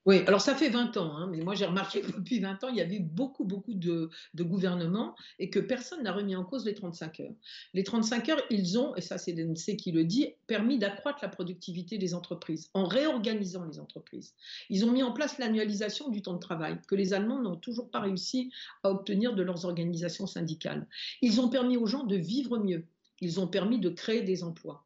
Oui, 0.04 0.22
alors 0.26 0.40
ça 0.40 0.56
fait 0.56 0.68
20 0.68 0.96
ans, 0.96 1.16
hein, 1.16 1.28
mais 1.30 1.40
moi 1.42 1.54
j'ai 1.54 1.64
remarqué 1.64 2.00
que 2.00 2.10
depuis 2.10 2.40
20 2.40 2.64
ans, 2.64 2.68
il 2.68 2.76
y 2.76 2.80
avait 2.80 2.98
beaucoup, 2.98 3.44
beaucoup 3.44 3.74
de, 3.74 4.10
gouvernements 4.34 5.14
et 5.38 5.48
que 5.48 5.60
personne 5.60 6.02
n'a 6.02 6.12
remis 6.12 6.34
en 6.34 6.44
cause 6.44 6.64
les 6.64 6.74
35 6.74 7.20
heures. 7.20 7.34
Les 7.72 7.84
35 7.84 8.28
heures, 8.28 8.42
ils 8.50 8.78
ont, 8.78 8.96
et 8.96 9.00
ça 9.00 9.16
c'est 9.16 9.32
l'NC 9.32 9.76
qui 9.76 9.92
le 9.92 10.04
dit, 10.04 10.34
permis 10.48 10.78
d'accroître 10.78 11.20
la 11.22 11.28
productivité 11.28 11.98
des 11.98 12.14
entreprises 12.14 12.68
en 12.74 12.84
réorganisant 12.84 13.64
les 13.64 13.78
entreprises. 13.78 14.34
Ils 14.70 14.84
ont 14.84 14.90
mis 14.90 15.04
en 15.04 15.12
place 15.12 15.38
l'annualisation 15.38 16.08
du 16.08 16.20
temps 16.20 16.34
de 16.34 16.40
travail 16.40 16.80
que 16.88 16.96
les 16.96 17.14
Allemands 17.14 17.40
n'ont 17.40 17.56
toujours 17.56 17.88
pas 17.88 18.00
réussi 18.00 18.50
à 18.82 18.90
obtenir 18.90 19.34
de 19.34 19.42
leurs 19.42 19.66
organisations 19.66 20.26
syndicales. 20.26 20.88
Ils 21.20 21.40
ont 21.40 21.48
permis 21.48 21.76
aux 21.76 21.86
gens 21.86 22.02
de 22.02 22.16
vivre 22.16 22.58
mieux. 22.58 22.84
Ils 23.20 23.38
ont 23.38 23.46
permis 23.46 23.78
de 23.78 23.88
créer 23.88 24.22
des 24.22 24.42
emplois. 24.42 24.84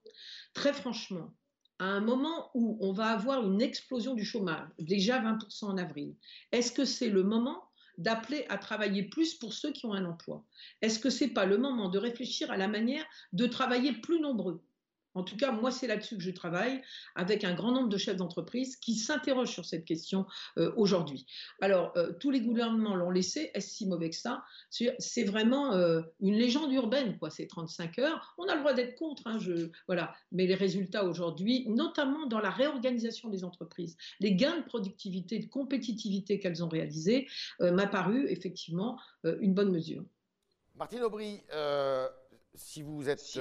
Très 0.53 0.75
franchement, 0.75 1.33
à 1.79 1.85
un 1.87 2.01
moment 2.01 2.51
où 2.55 2.79
on 2.81 2.93
va 2.93 3.09
avoir 3.09 3.47
une 3.47 3.61
explosion 3.63 4.15
du 4.15 4.25
chômage, 4.25 4.69
déjà 4.79 5.21
20% 5.21 5.67
en 5.67 5.79
avril, 5.79 6.17
est-ce 6.53 6.73
que 6.73 6.85
c'est 6.85 7.11
le 7.11 7.23
moment 7.23 7.71
d'appeler 7.99 8.47
à 8.49 8.59
travailler 8.59 9.05
plus 9.05 9.35
pour 9.35 9.53
ceux 9.53 9.73
qui 9.73 9.87
ont 9.87 9.95
un 9.95 10.05
emploi? 10.05 10.45
Est-ce 10.83 10.99
que 10.99 11.11
ce 11.11 11.25
n'est 11.25 11.31
pas 11.31 11.47
le 11.47 11.59
moment 11.59 11.89
de 11.89 11.99
réfléchir 11.99 12.51
à 12.51 12.57
la 12.57 12.69
manière 12.69 13.05
de 13.33 13.47
travailler 13.47 13.93
plus 13.93 14.21
nombreux? 14.21 14.66
En 15.17 15.23
tout 15.23 15.37
cas, 15.37 15.51
moi, 15.51 15.71
c'est 15.71 15.87
là-dessus 15.87 16.19
que 16.19 16.23
je 16.23 16.31
travaille 16.31 16.83
avec 17.15 17.43
un 17.43 17.55
grand 17.55 17.73
nombre 17.73 17.89
de 17.89 17.97
chefs 17.97 18.17
d'entreprise 18.17 18.77
qui 18.77 18.95
s'interrogent 18.95 19.51
sur 19.51 19.65
cette 19.65 19.87
question 19.87 20.27
euh, 20.59 20.73
aujourd'hui. 20.77 21.27
Alors, 21.63 21.93
euh, 21.97 22.13
tous 22.21 22.31
les 22.31 22.43
gouvernements 22.43 22.95
l'ont 22.95 23.11
laissé. 23.11 23.51
Est-ce 23.55 23.71
si 23.71 23.87
mauvais 23.87 24.11
que 24.11 24.17
ça? 24.17 24.45
C'est 24.71 25.25
vraiment 25.25 25.73
euh, 25.73 26.03
une 26.21 26.35
légende 26.35 26.71
urbaine, 26.71 27.19
quoi, 27.19 27.31
ces 27.31 27.47
35 27.47 27.99
heures. 27.99 28.35
On 28.37 28.45
a 28.45 28.55
le 28.55 28.61
droit 28.61 28.75
d'être 28.75 28.95
contre, 28.95 29.27
hein, 29.27 29.39
je, 29.39 29.71
voilà. 29.87 30.15
mais 30.33 30.47
les 30.47 30.55
résultats 30.55 31.05
aujourd'hui, 31.05 31.67
notamment 31.69 32.27
dans 32.27 32.41
la 32.41 32.51
réorganisation 32.51 33.31
des 33.31 33.43
entreprises, 33.43 33.97
les 34.21 34.35
gains 34.35 34.59
de 34.59 34.65
productivité, 34.65 35.39
de 35.39 35.47
compétitivité 35.47 36.39
qu'elles 36.39 36.63
ont 36.63 36.69
réalisés, 36.69 37.27
m'a 37.61 37.87
paru 37.87 38.27
effectivement 38.29 39.01
une 39.25 39.55
bonne 39.55 39.71
mesure. 39.71 40.05
Martine 40.75 41.03
Aubry, 41.03 41.43
si 42.55 42.83
vous 42.83 43.09
êtes 43.09 43.39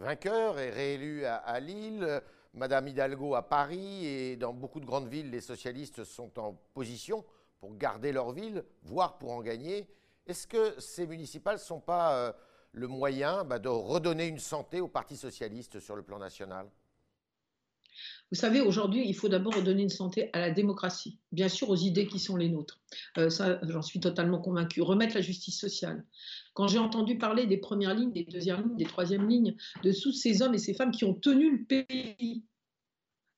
vainqueur 0.00 0.58
et 0.58 0.70
réélu 0.70 1.24
à, 1.24 1.60
Lille. 1.60 2.22
Madame 2.52 2.88
Hidalgo 2.88 3.36
à 3.36 3.48
Paris 3.48 4.04
et 4.04 4.36
dans 4.36 4.52
beaucoup 4.52 4.80
de 4.80 4.84
grandes 4.84 5.08
villes, 5.08 5.30
les 5.30 5.40
socialistes 5.40 6.02
sont 6.02 6.36
en 6.40 6.54
position 6.74 7.24
pour 7.60 7.76
garder 7.76 8.10
leur 8.10 8.32
ville, 8.32 8.64
voire 8.82 9.18
pour 9.18 9.30
en 9.30 9.40
gagner. 9.40 9.86
Est-ce 10.26 10.48
que 10.48 10.74
ces 10.80 11.06
municipales 11.06 11.56
ne 11.56 11.60
sont 11.60 11.78
pas 11.78 12.16
euh, 12.16 12.32
le 12.72 12.88
moyen 12.88 13.44
bah, 13.44 13.60
de 13.60 13.68
redonner 13.68 14.26
une 14.26 14.40
santé 14.40 14.80
au 14.80 14.88
Parti 14.88 15.16
socialiste 15.16 15.78
sur 15.78 15.94
le 15.94 16.02
plan 16.02 16.18
national? 16.18 16.68
Vous 18.30 18.38
savez, 18.38 18.60
aujourd'hui, 18.60 19.04
il 19.06 19.14
faut 19.14 19.28
d'abord 19.28 19.54
redonner 19.54 19.82
une 19.82 19.88
santé 19.88 20.30
à 20.32 20.40
la 20.40 20.50
démocratie, 20.50 21.18
bien 21.32 21.48
sûr 21.48 21.68
aux 21.68 21.76
idées 21.76 22.06
qui 22.06 22.18
sont 22.18 22.36
les 22.36 22.48
nôtres. 22.48 22.80
Euh, 23.18 23.28
ça, 23.28 23.58
j'en 23.62 23.82
suis 23.82 24.00
totalement 24.00 24.38
convaincu. 24.38 24.82
Remettre 24.82 25.16
la 25.16 25.20
justice 25.20 25.58
sociale. 25.58 26.04
Quand 26.60 26.68
j'ai 26.68 26.78
entendu 26.78 27.16
parler 27.16 27.46
des 27.46 27.56
premières 27.56 27.94
lignes, 27.94 28.12
des 28.12 28.24
deuxièmes 28.24 28.60
lignes, 28.60 28.76
des 28.76 28.84
troisièmes 28.84 29.26
lignes, 29.26 29.56
de 29.82 29.92
tous 29.92 30.12
ces 30.12 30.42
hommes 30.42 30.52
et 30.52 30.58
ces 30.58 30.74
femmes 30.74 30.90
qui 30.90 31.06
ont 31.06 31.14
tenu 31.14 31.56
le 31.56 31.64
pays 31.64 32.44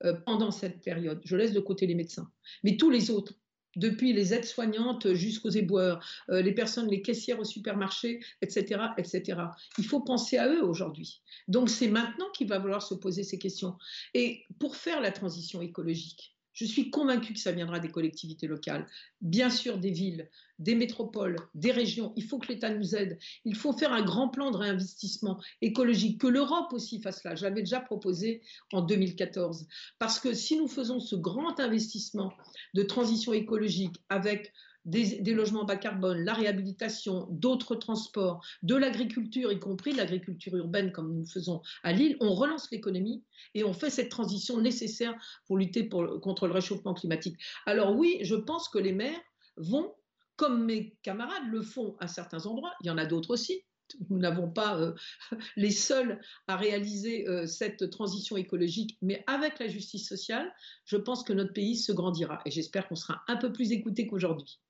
euh, 0.02 0.14
pendant 0.26 0.50
cette 0.50 0.82
période, 0.82 1.20
je 1.24 1.37
laisse 1.37 1.52
de 1.52 1.61
côté 1.61 1.87
les 1.87 1.94
médecins, 1.94 2.28
mais 2.64 2.76
tous 2.76 2.90
les 2.90 3.12
autres, 3.12 3.35
depuis 3.76 4.12
les 4.12 4.35
aides-soignantes 4.35 5.14
jusqu'aux 5.14 5.50
éboueurs, 5.50 6.04
euh, 6.30 6.42
les 6.42 6.52
personnes, 6.52 6.88
les 6.88 7.00
caissières 7.00 7.38
au 7.38 7.44
supermarché, 7.44 8.18
etc., 8.40 8.87
etc. 8.98 9.40
Il 9.78 9.85
faut 9.85 10.00
penser 10.00 10.37
à 10.38 10.48
eux 10.52 10.64
aujourd'hui. 10.64 11.22
Donc 11.46 11.70
c'est 11.70 11.87
maintenant 11.87 12.28
qu'il 12.35 12.48
va 12.48 12.61
falloir 12.61 12.82
se 12.82 12.94
poser 12.94 13.22
ces 13.22 13.38
questions. 13.38 13.76
Et 14.14 14.46
pour 14.58 14.74
faire 14.74 15.00
la 15.00 15.12
transition 15.12 15.62
écologique, 15.62 16.37
je 16.52 16.64
suis 16.64 16.90
convaincue 16.90 17.32
que 17.32 17.40
ça 17.40 17.52
viendra 17.52 17.78
des 17.78 17.90
collectivités 17.90 18.46
locales, 18.46 18.86
bien 19.20 19.50
sûr 19.50 19.78
des 19.78 19.90
villes, 19.90 20.28
des 20.58 20.74
métropoles, 20.74 21.36
des 21.54 21.72
régions. 21.72 22.12
Il 22.16 22.24
faut 22.24 22.38
que 22.38 22.48
l'État 22.48 22.72
nous 22.72 22.94
aide. 22.94 23.18
Il 23.44 23.56
faut 23.56 23.72
faire 23.72 23.92
un 23.92 24.02
grand 24.02 24.28
plan 24.28 24.50
de 24.50 24.56
réinvestissement 24.56 25.40
écologique, 25.60 26.20
que 26.20 26.26
l'Europe 26.26 26.72
aussi 26.72 27.00
fasse. 27.00 27.22
Je 27.24 27.42
l'avais 27.42 27.62
déjà 27.62 27.80
proposé 27.80 28.42
en 28.72 28.82
2014. 28.82 29.66
Parce 29.98 30.20
que 30.20 30.34
si 30.34 30.56
nous 30.56 30.68
faisons 30.68 31.00
ce 31.00 31.16
grand 31.16 31.58
investissement 31.58 32.32
de 32.74 32.82
transition 32.82 33.32
écologique 33.32 33.96
avec 34.08 34.52
des, 34.85 35.35
logements 35.35 35.64
bas 35.64 35.77
carbone, 35.77 36.25
la 36.25 36.35
réhabilitation, 36.35 37.27
d'autres 37.31 37.75
transports, 37.75 38.45
de 38.62 38.75
l'agriculture, 38.75 39.53
y 39.53 39.59
compris 39.59 39.92
l'agriculture 39.92 40.57
urbaine 40.57 40.92
comme 40.92 41.14
nous 41.14 41.27
faisons 41.27 41.62
à 41.83 41.92
Lille, 41.92 42.16
on 42.21 42.35
relance 42.35 42.71
l'économie 42.71 43.23
et 43.55 43.64
on 43.64 43.73
fait 43.73 43.90
cette 43.90 44.09
transition 44.09 44.61
nécessaire 44.61 45.14
pour 45.47 45.57
lutter 45.57 45.88
contre 45.88 46.47
le 46.47 46.53
réchauffement 46.53 46.95
climatique. 46.95 47.37
Alors 47.66 47.97
oui, 47.97 48.18
je 48.23 48.35
pense 48.35 48.68
que 48.68 48.79
les 48.79 48.92
maires 48.92 49.21
vont, 49.57 49.95
comme 50.37 50.64
mes 50.64 50.97
camarades 51.03 51.47
le 51.51 51.62
font 51.62 51.97
à 52.01 52.09
certains 52.09 52.47
endroits, 52.47 52.73
il 52.83 52.88
y 52.88 52.90
en 52.90 52.99
a 52.99 53.07
d'autres 53.07 53.31
aussi, 53.31 53.62
nous 54.11 54.18
n'avons 54.18 54.51
pas 54.51 54.79
euh, 54.79 54.95
les 55.57 55.71
seuls 55.71 56.21
à 56.49 56.57
réaliser 56.57 57.29
euh, 57.29 57.47
cette 57.47 57.90
transition 57.90 58.37
écologique, 58.37 58.97
mais 59.03 59.23
avec 59.27 59.59
la 59.59 59.68
justice 59.68 60.09
sociale, 60.09 60.53
je 60.85 60.97
pense 60.97 61.23
que 61.23 61.33
notre 61.33 61.53
pays 61.53 61.77
se 61.77 61.92
grandira. 61.92 62.40
Et 62.47 62.51
j'espère 62.51 62.88
qu'on 62.88 62.97
sera 62.97 63.23
un 63.29 63.37
peu 63.37 63.53
plus 63.53 63.73
écouté 63.73 64.07
qu'aujourd'hui. 64.07 64.61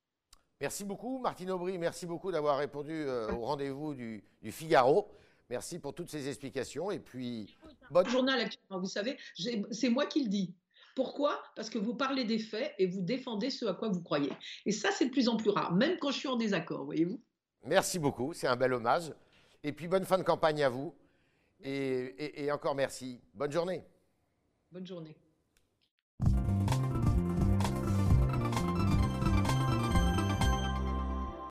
Merci 0.62 0.84
beaucoup, 0.84 1.18
Martine 1.18 1.50
Aubry. 1.50 1.76
Merci 1.76 2.06
beaucoup 2.06 2.30
d'avoir 2.30 2.56
répondu 2.56 2.92
euh, 2.92 3.32
au 3.32 3.40
rendez-vous 3.40 3.94
du, 3.94 4.22
Figaro. 4.44 5.10
Merci 5.50 5.80
pour 5.80 5.92
toutes 5.92 6.08
ces 6.08 6.28
explications. 6.28 6.92
Et 6.92 7.00
puis, 7.00 7.58
bonne 7.90 8.08
journal 8.08 8.38
actuellement. 8.38 8.78
Vous 8.78 8.86
savez, 8.86 9.18
c'est 9.72 9.88
moi 9.88 10.06
qui 10.06 10.22
le 10.22 10.28
dis. 10.28 10.54
Pourquoi? 10.94 11.42
Parce 11.56 11.68
que 11.68 11.78
vous 11.78 11.96
parlez 11.96 12.22
des 12.22 12.38
faits 12.38 12.76
et 12.78 12.86
vous 12.86 13.02
défendez 13.02 13.50
ce 13.50 13.66
à 13.66 13.74
quoi 13.74 13.88
vous 13.88 14.02
croyez. 14.02 14.30
Et 14.64 14.70
ça, 14.70 14.92
c'est 14.92 15.06
de 15.06 15.10
plus 15.10 15.28
en 15.28 15.36
plus 15.36 15.50
rare, 15.50 15.74
même 15.74 15.98
quand 15.98 16.12
je 16.12 16.18
suis 16.18 16.28
en 16.28 16.36
désaccord, 16.36 16.84
voyez-vous. 16.84 17.20
Merci 17.64 17.98
beaucoup, 17.98 18.32
c'est 18.32 18.46
un 18.46 18.54
bel 18.54 18.72
hommage. 18.72 19.12
Et 19.64 19.72
puis 19.72 19.88
bonne 19.88 20.04
fin 20.04 20.16
de 20.16 20.22
campagne 20.22 20.62
à 20.62 20.68
vous. 20.68 20.94
Et, 21.64 22.44
et 22.44 22.52
encore 22.52 22.76
merci. 22.76 23.20
Bonne 23.34 23.50
journée. 23.50 23.82
Bonne 24.70 24.86
journée. 24.86 25.16